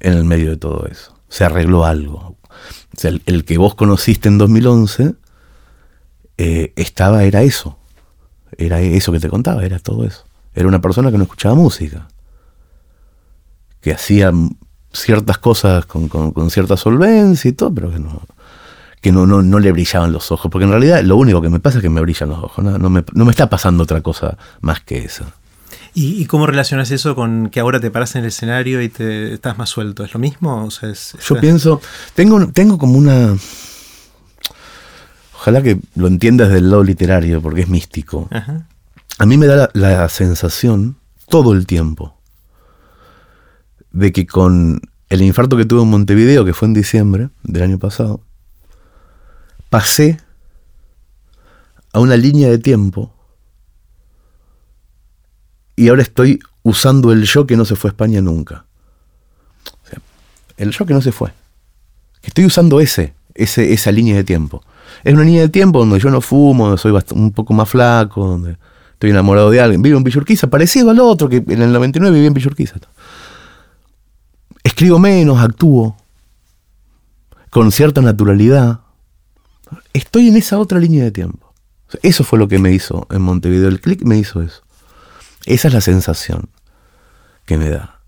en 0.00 0.14
el 0.14 0.24
medio 0.24 0.50
de 0.50 0.56
todo 0.56 0.86
eso. 0.86 1.16
Se 1.28 1.44
arregló 1.44 1.84
algo. 1.84 2.36
O 2.48 2.96
sea, 2.96 3.10
el, 3.10 3.22
el 3.26 3.44
que 3.44 3.56
vos 3.58 3.74
conociste 3.74 4.28
en 4.28 4.38
2011 4.38 5.14
eh, 6.38 6.72
estaba, 6.76 7.24
era 7.24 7.42
eso. 7.42 7.78
Era 8.58 8.80
eso 8.80 9.12
que 9.12 9.20
te 9.20 9.28
contaba, 9.28 9.64
era 9.64 9.78
todo 9.78 10.04
eso. 10.04 10.24
Era 10.54 10.66
una 10.68 10.80
persona 10.80 11.10
que 11.10 11.18
no 11.18 11.24
escuchaba 11.24 11.54
música 11.54 12.08
que 13.80 13.92
hacía 13.92 14.32
ciertas 14.92 15.38
cosas 15.38 15.86
con, 15.86 16.08
con- 16.08 16.32
con 16.32 16.50
cierta 16.50 16.76
solvencia 16.76 17.48
y 17.48 17.52
todo, 17.52 17.72
pero 17.72 17.90
que 17.90 17.98
no 17.98 18.20
que 19.00 19.12
no, 19.12 19.26
no, 19.26 19.42
no 19.42 19.58
le 19.58 19.72
brillaban 19.72 20.12
los 20.12 20.30
ojos. 20.32 20.50
Porque 20.50 20.64
en 20.64 20.70
realidad 20.70 21.02
lo 21.02 21.16
único 21.16 21.40
que 21.40 21.48
me 21.48 21.60
pasa 21.60 21.78
es 21.78 21.82
que 21.82 21.88
me 21.90 22.00
brillan 22.00 22.28
los 22.30 22.38
ojos. 22.42 22.64
No, 22.64 22.78
no 22.78 22.90
me, 22.90 23.04
no 23.14 23.24
me 23.24 23.30
está 23.30 23.48
pasando 23.48 23.82
otra 23.84 24.00
cosa 24.00 24.36
más 24.60 24.80
que 24.80 24.98
eso. 25.04 25.24
¿Y, 25.94 26.20
y 26.22 26.26
cómo 26.26 26.46
relacionas 26.46 26.90
eso 26.92 27.14
con 27.16 27.48
que 27.50 27.58
ahora 27.60 27.80
te 27.80 27.90
paras 27.90 28.14
en 28.14 28.22
el 28.22 28.28
escenario 28.28 28.80
y 28.82 28.88
te 28.88 29.34
estás 29.34 29.58
más 29.58 29.68
suelto? 29.70 30.04
¿Es 30.04 30.14
lo 30.14 30.20
mismo? 30.20 30.64
O 30.64 30.70
sea, 30.70 30.88
es- 30.90 31.16
Yo 31.26 31.40
pienso, 31.40 31.80
tengo, 32.14 32.46
tengo 32.52 32.78
como 32.78 32.96
una... 32.98 33.34
Ojalá 35.34 35.62
que 35.62 35.80
lo 35.96 36.06
entiendas 36.06 36.50
del 36.50 36.70
lado 36.70 36.84
literario, 36.84 37.40
porque 37.40 37.62
es 37.62 37.68
místico. 37.68 38.28
Ajá. 38.30 38.66
A 39.18 39.26
mí 39.26 39.36
me 39.38 39.46
da 39.46 39.56
la, 39.56 39.70
la 39.72 40.08
sensación 40.08 40.96
todo 41.28 41.52
el 41.54 41.66
tiempo 41.66 42.14
de 43.90 44.12
que 44.12 44.26
con 44.26 44.80
el 45.08 45.22
infarto 45.22 45.56
que 45.56 45.64
tuve 45.64 45.82
en 45.82 45.88
Montevideo, 45.88 46.44
que 46.44 46.54
fue 46.54 46.68
en 46.68 46.74
diciembre 46.74 47.30
del 47.42 47.62
año 47.62 47.78
pasado, 47.78 48.20
pasé 49.70 50.18
a 51.92 52.00
una 52.00 52.16
línea 52.16 52.48
de 52.48 52.58
tiempo 52.58 53.12
y 55.76 55.88
ahora 55.88 56.02
estoy 56.02 56.40
usando 56.62 57.10
el 57.12 57.24
yo 57.24 57.46
que 57.46 57.56
no 57.56 57.64
se 57.64 57.76
fue 57.76 57.88
a 57.88 57.92
España 57.92 58.20
nunca. 58.20 58.66
El 60.58 60.72
yo 60.72 60.84
que 60.84 60.92
no 60.92 61.00
se 61.00 61.10
fue. 61.10 61.32
Estoy 62.22 62.44
usando 62.44 62.80
ese, 62.80 63.14
ese, 63.34 63.72
esa 63.72 63.90
línea 63.90 64.14
de 64.14 64.24
tiempo. 64.24 64.62
Es 65.04 65.14
una 65.14 65.24
línea 65.24 65.40
de 65.40 65.48
tiempo 65.48 65.78
donde 65.78 65.98
yo 65.98 66.10
no 66.10 66.20
fumo, 66.20 66.66
donde 66.66 66.78
soy 66.78 66.92
un 67.12 67.32
poco 67.32 67.54
más 67.54 67.68
flaco, 67.68 68.26
donde 68.26 68.58
estoy 68.92 69.08
enamorado 69.08 69.50
de 69.50 69.60
alguien. 69.60 69.80
Vivo 69.80 69.96
en 69.96 70.04
Villurquiza, 70.04 70.48
parecido 70.48 70.90
al 70.90 71.00
otro, 71.00 71.30
que 71.30 71.36
en 71.36 71.62
el 71.62 71.72
99 71.72 72.14
viví 72.14 72.26
en 72.26 72.34
Villurquiza. 72.34 72.76
Escribo 74.62 74.98
menos, 74.98 75.38
actúo 75.38 75.96
con 77.48 77.72
cierta 77.72 78.02
naturalidad. 78.02 78.80
Estoy 79.92 80.28
en 80.28 80.36
esa 80.36 80.58
otra 80.58 80.78
línea 80.78 81.04
de 81.04 81.10
tiempo. 81.10 81.52
Eso 82.02 82.24
fue 82.24 82.38
lo 82.38 82.48
que 82.48 82.58
me 82.58 82.72
hizo 82.72 83.06
en 83.10 83.22
Montevideo. 83.22 83.68
El 83.68 83.80
clic 83.80 84.02
me 84.02 84.16
hizo 84.16 84.42
eso. 84.42 84.62
Esa 85.46 85.68
es 85.68 85.74
la 85.74 85.80
sensación 85.80 86.48
que 87.46 87.56
me 87.56 87.68
da. 87.68 88.00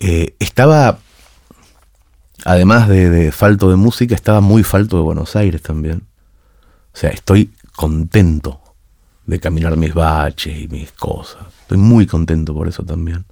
Eh, 0.00 0.34
estaba, 0.38 0.98
además 2.44 2.88
de, 2.88 3.30
falto 3.32 3.70
de 3.70 3.76
música, 3.76 4.14
estaba 4.14 4.40
muy 4.40 4.62
falto 4.64 4.96
de 4.96 5.02
Buenos 5.02 5.36
Aires 5.36 5.62
también. 5.62 6.06
O 6.92 6.96
sea, 6.96 7.10
estoy 7.10 7.52
contento 7.76 8.60
de 9.26 9.38
caminar 9.38 9.76
mis 9.76 9.94
baches 9.94 10.58
y 10.58 10.68
mis 10.68 10.90
cosas. 10.92 11.46
Estoy 11.62 11.78
muy 11.78 12.06
contento 12.06 12.54
por 12.54 12.66
eso 12.66 12.82
también. 12.82 13.24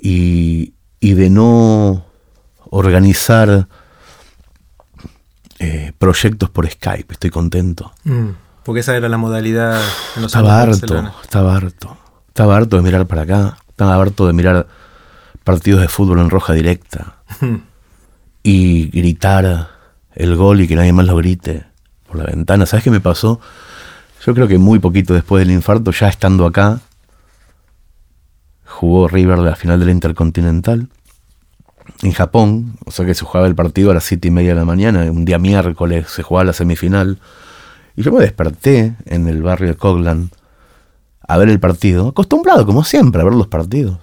Y 0.00 0.72
de 1.00 1.30
no 1.30 2.04
organizar 2.70 3.68
eh, 5.58 5.92
proyectos 5.98 6.50
por 6.50 6.68
Skype. 6.68 7.12
Estoy 7.12 7.30
contento. 7.30 7.92
Mm, 8.04 8.30
porque 8.64 8.80
esa 8.80 8.96
era 8.96 9.08
la 9.08 9.16
modalidad 9.16 9.80
en 10.16 10.22
los 10.22 10.32
Estaba 10.32 10.56
de 10.56 10.72
harto, 10.72 11.12
estaba 11.22 11.56
harto. 11.56 11.96
Estaba 12.28 12.56
harto 12.56 12.76
de 12.76 12.82
mirar 12.82 13.06
para 13.06 13.22
acá. 13.22 13.58
Estaba 13.68 13.94
harto 13.94 14.26
de 14.26 14.32
mirar 14.32 14.66
partidos 15.44 15.80
de 15.80 15.88
fútbol 15.88 16.20
en 16.20 16.30
roja 16.30 16.52
directa. 16.52 17.16
y 18.42 18.88
gritar 18.90 19.70
el 20.14 20.36
gol 20.36 20.60
y 20.60 20.68
que 20.68 20.76
nadie 20.76 20.92
más 20.92 21.06
lo 21.06 21.16
grite 21.16 21.64
por 22.06 22.16
la 22.16 22.24
ventana. 22.24 22.66
¿Sabes 22.66 22.84
qué 22.84 22.90
me 22.90 23.00
pasó? 23.00 23.40
Yo 24.24 24.34
creo 24.34 24.48
que 24.48 24.58
muy 24.58 24.78
poquito 24.78 25.14
después 25.14 25.46
del 25.46 25.54
infarto, 25.54 25.90
ya 25.90 26.08
estando 26.08 26.46
acá, 26.46 26.80
jugó 28.64 29.08
River 29.08 29.38
la 29.38 29.54
final 29.54 29.78
de 29.80 29.86
la 29.86 29.92
Intercontinental 29.92 30.88
en 32.02 32.12
Japón, 32.12 32.76
o 32.84 32.90
sea 32.90 33.04
que 33.06 33.14
se 33.14 33.24
jugaba 33.24 33.46
el 33.46 33.54
partido 33.54 33.90
a 33.90 33.94
las 33.94 34.04
siete 34.04 34.28
y 34.28 34.30
media 34.30 34.50
de 34.50 34.60
la 34.60 34.64
mañana, 34.64 35.10
un 35.10 35.24
día 35.24 35.38
miércoles 35.38 36.08
se 36.08 36.22
jugaba 36.22 36.44
la 36.44 36.52
semifinal, 36.52 37.18
y 37.96 38.02
yo 38.02 38.12
me 38.12 38.20
desperté 38.20 38.94
en 39.06 39.26
el 39.28 39.42
barrio 39.42 39.68
de 39.68 39.74
Coglan 39.74 40.30
a 41.26 41.36
ver 41.36 41.48
el 41.48 41.60
partido, 41.60 42.08
acostumbrado 42.08 42.64
como 42.64 42.84
siempre 42.84 43.20
a 43.20 43.24
ver 43.24 43.34
los 43.34 43.48
partidos. 43.48 43.98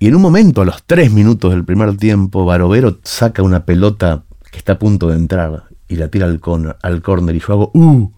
Y 0.00 0.08
en 0.08 0.14
un 0.14 0.22
momento, 0.22 0.62
a 0.62 0.64
los 0.64 0.82
tres 0.84 1.10
minutos 1.12 1.50
del 1.50 1.64
primer 1.64 1.96
tiempo, 1.96 2.44
Barovero 2.44 2.98
saca 3.02 3.42
una 3.42 3.64
pelota 3.64 4.22
que 4.50 4.58
está 4.58 4.74
a 4.74 4.78
punto 4.78 5.08
de 5.08 5.16
entrar 5.16 5.64
y 5.88 5.96
la 5.96 6.08
tira 6.08 6.26
al, 6.26 6.40
corner, 6.40 6.76
al 6.82 7.02
córner 7.02 7.34
y 7.34 7.40
yo 7.40 7.52
hago 7.52 7.70
¡uh! 7.74 8.12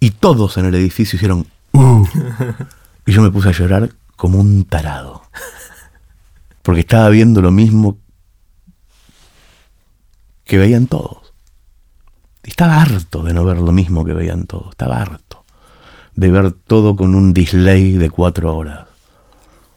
Y 0.00 0.10
todos 0.10 0.56
en 0.56 0.66
el 0.66 0.74
edificio 0.74 1.16
hicieron 1.16 1.46
¡uh! 1.72 2.04
Y 3.06 3.12
yo 3.12 3.22
me 3.22 3.30
puse 3.30 3.48
a 3.48 3.52
llorar 3.52 3.90
como 4.16 4.38
un 4.38 4.64
tarado. 4.64 5.22
Porque 6.62 6.80
estaba 6.80 7.08
viendo 7.08 7.42
lo 7.42 7.50
mismo 7.50 7.98
que 10.44 10.58
veían 10.58 10.86
todos. 10.86 11.32
Estaba 12.42 12.80
harto 12.80 13.22
de 13.22 13.34
no 13.34 13.44
ver 13.44 13.58
lo 13.58 13.72
mismo 13.72 14.04
que 14.04 14.12
veían 14.12 14.46
todos. 14.46 14.70
Estaba 14.70 15.00
harto 15.00 15.32
de 16.14 16.30
ver 16.30 16.52
todo 16.52 16.96
con 16.96 17.14
un 17.14 17.32
delay 17.32 17.92
de 17.92 18.10
cuatro 18.10 18.54
horas. 18.56 18.86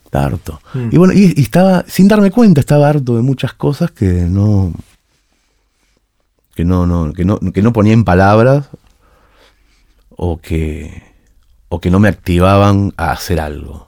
Estaba 0.06 0.26
harto. 0.26 0.62
Mm. 0.74 0.90
Y 0.92 0.98
bueno, 0.98 1.14
y, 1.14 1.34
y 1.36 1.42
estaba, 1.42 1.84
sin 1.88 2.08
darme 2.08 2.32
cuenta, 2.32 2.60
estaba 2.60 2.90
harto 2.90 3.16
de 3.16 3.22
muchas 3.22 3.54
cosas 3.54 3.92
que 3.92 4.06
no. 4.06 4.74
que 6.56 6.66
no, 6.66 6.86
no, 6.86 7.14
que 7.14 7.26
no, 7.26 7.40
que 7.40 7.62
no 7.62 7.74
ponía 7.74 7.94
en 7.94 8.04
palabras 8.04 8.68
o 10.10 10.40
que. 10.40 11.04
o 11.70 11.80
que 11.80 11.92
no 11.92 12.00
me 12.00 12.10
activaban 12.10 12.94
a 12.98 13.12
hacer 13.12 13.40
algo. 13.40 13.85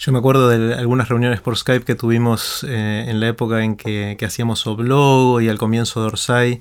Yo 0.00 0.12
me 0.12 0.18
acuerdo 0.18 0.48
de 0.48 0.74
algunas 0.76 1.10
reuniones 1.10 1.42
por 1.42 1.58
Skype 1.58 1.84
que 1.84 1.94
tuvimos 1.94 2.64
eh, 2.66 3.04
en 3.06 3.20
la 3.20 3.28
época 3.28 3.62
en 3.62 3.76
que, 3.76 4.16
que 4.18 4.24
hacíamos 4.24 4.66
Oblogo 4.66 5.42
y 5.42 5.50
al 5.50 5.58
comienzo 5.58 6.00
de 6.00 6.06
Orsay, 6.06 6.60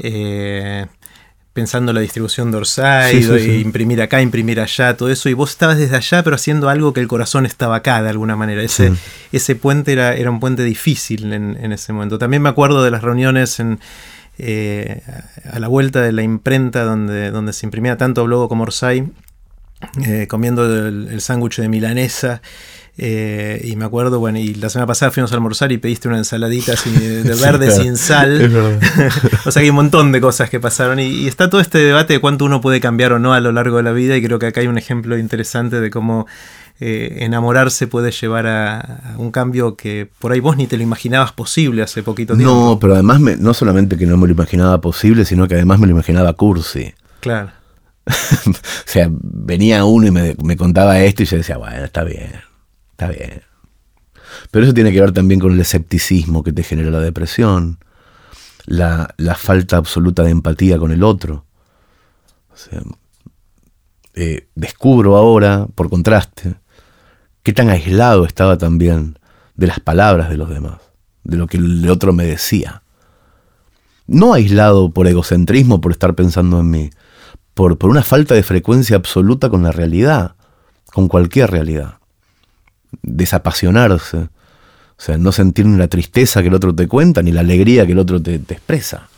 eh, 0.00 0.86
pensando 1.52 1.92
la 1.92 2.00
distribución 2.00 2.50
de 2.50 2.56
Orsay, 2.56 3.14
Sí, 3.14 3.22
sí, 3.22 3.28
de 3.28 3.38
sí. 3.40 3.60
imprimir 3.60 4.02
acá, 4.02 4.20
imprimir 4.20 4.58
allá, 4.58 4.96
todo 4.96 5.10
eso, 5.10 5.28
y 5.28 5.32
vos 5.34 5.50
estabas 5.50 5.78
desde 5.78 5.94
allá, 5.94 6.24
pero 6.24 6.34
haciendo 6.34 6.68
algo 6.68 6.92
que 6.92 6.98
el 6.98 7.06
corazón 7.06 7.46
estaba 7.46 7.76
acá 7.76 8.02
de 8.02 8.10
alguna 8.10 8.34
manera. 8.34 8.60
Ese, 8.62 9.54
puente 9.54 9.92
era, 9.92 10.16
era 10.16 10.32
un 10.32 10.40
puente 10.40 10.64
difícil 10.64 11.32
en, 11.32 11.56
en 11.60 11.70
ese 11.70 11.92
momento. 11.92 12.18
También 12.18 12.42
me 12.42 12.48
acuerdo 12.48 12.82
de 12.82 12.90
las 12.90 13.02
reuniones 13.02 13.60
en, 13.60 13.78
eh, 14.38 15.02
a 15.48 15.60
la 15.60 15.68
vuelta 15.68 16.00
de 16.02 16.10
la 16.10 16.24
imprenta 16.24 16.82
donde, 16.82 17.30
donde 17.30 17.52
se 17.52 17.64
imprimía 17.64 17.96
tanto 17.96 18.24
Oblogo 18.24 18.48
como 18.48 18.64
Orsay, 18.64 19.06
eh, 20.04 20.26
comiendo 20.28 20.64
el, 20.64 21.08
el 21.10 21.20
sándwich 21.20 21.56
de 21.58 21.68
milanesa. 21.68 22.42
eh, 22.98 23.60
y 23.64 23.74
me 23.76 23.84
acuerdo, 23.86 24.18
bueno, 24.20 24.38
y 24.38 24.54
la 24.54 24.68
semana 24.68 24.86
pasada 24.86 25.10
fuimos 25.10 25.32
a 25.32 25.34
almorzar 25.34 25.72
y 25.72 25.78
pediste 25.78 26.08
una 26.08 26.18
ensaladita 26.18 26.74
así 26.74 26.90
de, 26.90 27.22
Sí, 27.34 27.42
verde 27.42 27.66
claro. 27.68 27.82
sin 27.82 27.96
sal. 27.96 28.50
O 29.46 29.50
sea 29.50 29.60
que 29.60 29.64
hay 29.64 29.70
un 29.70 29.76
montón 29.76 30.12
de 30.12 30.20
cosas 30.20 30.50
que 30.50 30.60
pasaron. 30.60 30.98
Y, 31.00 31.04
y 31.06 31.26
está 31.28 31.48
todo 31.48 31.60
este 31.60 31.78
debate 31.78 32.14
de 32.14 32.20
cuánto 32.20 32.44
uno 32.44 32.60
puede 32.60 32.80
cambiar 32.80 33.12
o 33.14 33.18
no 33.18 33.32
a 33.32 33.40
lo 33.40 33.50
largo 33.52 33.78
de 33.78 33.82
la 33.82 33.92
vida. 33.92 34.16
Y 34.16 34.22
creo 34.22 34.38
que 34.38 34.46
acá 34.46 34.60
hay 34.60 34.66
un 34.66 34.76
ejemplo 34.78 35.16
interesante 35.18 35.80
de 35.80 35.88
cómo 35.90 36.26
eh, 36.80 37.18
enamorarse 37.20 37.86
puede 37.86 38.10
llevar 38.10 38.46
a, 38.46 38.80
a 38.80 39.14
un 39.18 39.30
cambio 39.30 39.76
que 39.76 40.08
por 40.18 40.32
ahí 40.32 40.40
vos 40.40 40.56
ni 40.56 40.66
te 40.66 40.76
lo 40.76 40.82
imaginabas 40.82 41.32
posible 41.32 41.82
hace 41.82 42.02
poquito 42.02 42.36
tiempo. 42.36 42.52
No, 42.54 42.78
pero 42.78 42.94
además 42.94 43.20
me- 43.20 43.36
no 43.36 43.54
solamente 43.54 43.96
que 43.96 44.04
no 44.06 44.16
me 44.18 44.26
lo 44.26 44.32
imaginaba 44.34 44.80
posible, 44.80 45.24
sino 45.24 45.48
que 45.48 45.54
además 45.54 45.78
me 45.78 45.86
lo 45.86 45.92
imaginaba 45.92 46.32
cursi. 46.34 46.92
Claro. 47.20 47.50
o 48.46 48.52
sea, 48.86 49.08
venía 49.10 49.84
uno 49.84 50.06
y 50.06 50.10
me, 50.10 50.36
me 50.42 50.56
contaba 50.56 51.00
esto 51.00 51.22
y 51.22 51.26
yo 51.26 51.36
decía, 51.36 51.56
bueno, 51.56 51.84
está 51.84 52.04
bien, 52.04 52.32
está 52.92 53.08
bien. 53.08 53.42
Pero 54.50 54.64
eso 54.64 54.74
tiene 54.74 54.92
que 54.92 55.00
ver 55.00 55.12
también 55.12 55.40
con 55.40 55.52
el 55.52 55.60
escepticismo 55.60 56.42
que 56.42 56.52
te 56.52 56.62
genera 56.62 56.90
la 56.90 57.00
depresión, 57.00 57.78
la, 58.66 59.14
la 59.16 59.34
falta 59.34 59.76
absoluta 59.76 60.22
de 60.22 60.30
empatía 60.30 60.78
con 60.78 60.92
el 60.92 61.02
otro. 61.02 61.46
Eh, 64.14 64.48
descubro 64.54 65.16
ahora, 65.16 65.66
por 65.74 65.88
contraste, 65.88 66.54
qué 67.42 67.52
tan 67.52 67.70
aislado 67.70 68.24
estaba 68.24 68.58
también 68.58 69.18
de 69.54 69.66
las 69.66 69.80
palabras 69.80 70.28
de 70.28 70.36
los 70.36 70.50
demás, 70.50 70.80
de 71.24 71.36
lo 71.36 71.46
que 71.46 71.56
el 71.56 71.88
otro 71.88 72.12
me 72.12 72.24
decía. 72.24 72.82
No 74.06 74.34
aislado 74.34 74.90
por 74.90 75.06
egocentrismo, 75.06 75.80
por 75.80 75.92
estar 75.92 76.14
pensando 76.14 76.60
en 76.60 76.70
mí, 76.70 76.90
por, 77.54 77.78
por 77.78 77.90
una 77.90 78.02
falta 78.02 78.34
de 78.34 78.42
frecuencia 78.42 78.96
absoluta 78.96 79.48
con 79.50 79.62
la 79.62 79.72
realidad, 79.72 80.34
con 80.92 81.08
cualquier 81.08 81.50
realidad. 81.50 81.98
Desapasionarse, 83.02 84.18
o 84.18 85.04
sea, 85.04 85.18
no 85.18 85.32
sentir 85.32 85.66
ni 85.66 85.76
la 85.78 85.88
tristeza 85.88 86.42
que 86.42 86.48
el 86.48 86.54
otro 86.54 86.74
te 86.74 86.88
cuenta, 86.88 87.22
ni 87.22 87.32
la 87.32 87.40
alegría 87.40 87.86
que 87.86 87.92
el 87.92 87.98
otro 87.98 88.22
te, 88.22 88.34
expresa. 88.34 89.08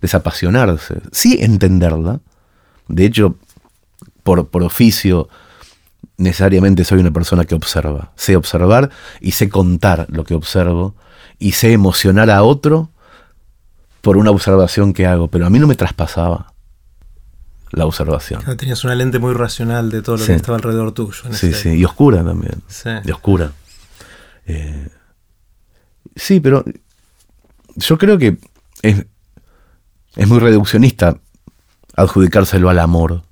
Desapasionarse, 0.00 1.00
sí 1.12 1.38
entenderla. 1.40 2.20
De 2.88 3.04
hecho, 3.04 3.36
por, 4.22 4.48
por 4.48 4.62
oficio, 4.62 5.28
necesariamente 6.16 6.84
soy 6.84 7.00
una 7.00 7.10
persona 7.10 7.44
que 7.44 7.54
observa. 7.54 8.12
Sé 8.16 8.36
observar 8.36 8.90
y 9.20 9.32
sé 9.32 9.48
contar 9.48 10.06
lo 10.10 10.24
que 10.24 10.34
observo 10.34 10.94
y 11.38 11.52
sé 11.52 11.72
emocionar 11.72 12.30
a 12.30 12.42
otro 12.42 12.90
por 14.00 14.16
una 14.16 14.30
observación 14.30 14.92
que 14.92 15.06
hago, 15.06 15.28
pero 15.28 15.46
a 15.46 15.50
mí 15.50 15.58
no 15.58 15.66
me 15.66 15.74
traspasaba 15.74 16.52
la 17.70 17.86
observación. 17.86 18.42
tenías 18.56 18.82
una 18.84 18.94
lente 18.94 19.18
muy 19.18 19.34
racional 19.34 19.90
de 19.90 20.02
todo 20.02 20.16
lo 20.16 20.26
que 20.26 20.34
estaba 20.34 20.56
alrededor 20.56 20.92
tuyo. 20.92 21.22
sí, 21.32 21.52
sí, 21.52 21.70
y 21.70 21.84
oscura 21.84 22.24
también. 22.24 22.62
Sí. 22.68 22.90
Y 23.04 23.10
oscura. 23.10 23.52
Eh, 24.46 24.88
sí, 26.16 26.40
pero 26.40 26.64
yo 27.76 27.98
creo 27.98 28.18
que 28.18 28.38
es, 28.82 29.06
es 30.16 30.28
muy 30.28 30.38
reduccionista 30.38 31.16
adjudicárselo 31.96 32.68
al 32.68 32.78
amor. 32.78 33.22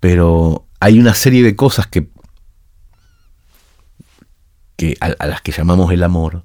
Pero 0.00 0.66
hay 0.78 0.98
una 0.98 1.14
serie 1.14 1.42
de 1.42 1.56
cosas 1.56 1.86
que, 1.86 2.08
que 4.76 4.96
a, 5.00 5.26
las 5.26 5.42
que 5.42 5.52
llamamos 5.52 5.92
el 5.92 6.02
amor, 6.02 6.44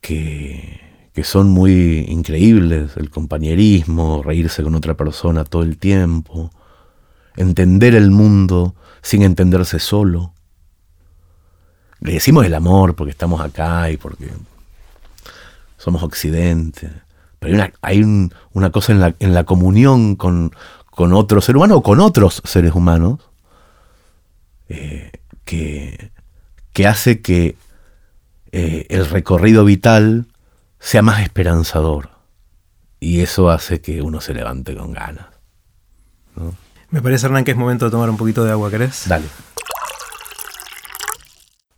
que, 0.00 0.80
que 1.12 1.24
son 1.24 1.50
muy 1.50 2.06
increíbles, 2.08 2.96
el 2.96 3.10
compañerismo, 3.10 4.22
reírse 4.22 4.62
con 4.62 4.74
otra 4.74 4.94
persona 4.94 5.44
todo 5.44 5.62
el 5.62 5.76
tiempo, 5.76 6.50
entender 7.36 7.94
el 7.94 8.10
mundo 8.10 8.74
sin 9.02 9.22
entenderse 9.22 9.78
solo. 9.78 10.32
Le 12.00 12.14
decimos 12.14 12.46
el 12.46 12.54
amor 12.54 12.94
porque 12.96 13.10
estamos 13.10 13.40
acá 13.40 13.90
y 13.90 13.96
porque 13.96 14.28
somos 15.76 16.02
occidente, 16.02 16.90
pero 17.38 17.54
hay 17.54 17.60
una, 17.60 17.72
hay 17.82 18.30
una 18.52 18.70
cosa 18.70 18.92
en 18.92 19.00
la, 19.00 19.14
en 19.18 19.34
la 19.34 19.44
comunión 19.44 20.16
con, 20.16 20.52
con 20.90 21.12
otro 21.12 21.40
ser 21.40 21.56
humano 21.56 21.76
o 21.76 21.82
con 21.82 22.00
otros 22.00 22.40
seres 22.44 22.72
humanos 22.74 23.18
eh, 24.68 25.12
que, 25.44 26.10
que, 26.72 26.86
hace 26.86 27.20
que 27.20 27.56
eh, 28.52 28.86
el 28.88 29.06
recorrido 29.06 29.64
vital 29.64 30.26
sea 30.82 31.00
más 31.00 31.22
esperanzador. 31.22 32.10
Y 33.00 33.20
eso 33.20 33.50
hace 33.50 33.80
que 33.80 34.02
uno 34.02 34.20
se 34.20 34.34
levante 34.34 34.76
con 34.76 34.92
ganas. 34.92 35.26
Me 36.90 37.00
parece, 37.00 37.26
Hernán, 37.26 37.44
que 37.44 37.52
es 37.52 37.56
momento 37.56 37.86
de 37.86 37.90
tomar 37.90 38.10
un 38.10 38.16
poquito 38.16 38.44
de 38.44 38.50
agua, 38.50 38.70
¿querés? 38.70 39.08
Dale. 39.08 39.24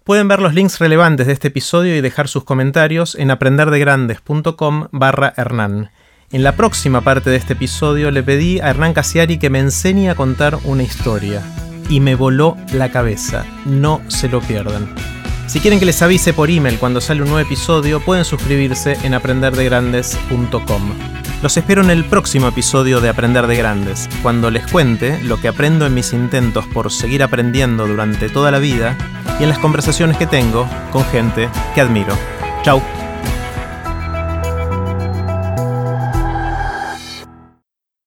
Pueden 0.05 0.29
ver 0.29 0.40
los 0.40 0.53
links 0.55 0.79
relevantes 0.81 1.27
de 1.27 1.33
este 1.33 1.49
episodio 1.49 1.97
y 1.97 2.01
dejar 2.01 2.29
sus 2.29 2.45
comentarios 2.45 3.14
en 3.14 3.31
aprenderdegrandes.com 3.31 4.88
barra 4.90 5.33
Hernán. 5.37 5.90
En 6.31 6.43
la 6.43 6.57
próxima 6.57 7.01
parte 7.03 7.31
de 7.31 7.37
este 7.37 7.53
episodio 7.53 8.11
le 8.11 8.23
pedí 8.23 8.61
a 8.61 8.71
Hernán 8.71 8.93
Casiari 8.93 9.38
que 9.38 9.51
me 9.51 9.61
enseñe 9.61 10.11
a 10.11 10.14
contar 10.14 10.59
una 10.64 10.83
historia. 10.83 11.43
Y 11.88 12.01
me 12.01 12.14
voló 12.17 12.57
la 12.73 12.90
cabeza. 12.90 13.45
No 13.67 14.01
se 14.09 14.29
lo 14.29 14.40
pierdan. 14.40 14.95
Si 15.46 15.61
quieren 15.61 15.78
que 15.78 15.87
les 15.87 16.02
avise 16.02 16.33
por 16.33 16.50
email 16.50 16.78
cuando 16.78 17.00
sale 17.00 17.22
un 17.22 17.28
nuevo 17.28 17.46
episodio, 17.46 18.00
pueden 18.00 18.24
suscribirse 18.24 18.96
en 19.02 19.14
aprenderdegrandes.com. 19.14 20.92
Los 21.42 21.57
espero 21.57 21.83
en 21.83 21.90
el 21.90 22.04
próximo 22.07 22.48
episodio 22.48 23.00
de 23.00 23.11
Aprender 23.11 23.46
de 23.46 23.57
Grandes, 23.57 24.09
cuando 24.22 24.50
les 24.50 24.66
cuente 24.66 25.22
lo 25.22 25.38
que 25.38 25.48
aprendo 25.48 25.85
en 25.85 25.92
mis 25.92 26.14
intentos 26.14 26.66
por 26.66 26.90
seguir 26.90 27.22
aprendiendo 27.22 27.87
durante 27.87 28.30
toda 28.30 28.50
la 28.50 28.59
vida 28.59 28.96
y 29.38 29.42
en 29.42 29.50
las 29.50 29.59
conversaciones 29.59 30.16
que 30.16 30.26
tengo 30.26 30.66
con 30.90 31.04
gente 31.04 31.50
que 31.74 31.83
admiro. 31.83 32.16
Chao. 32.62 33.04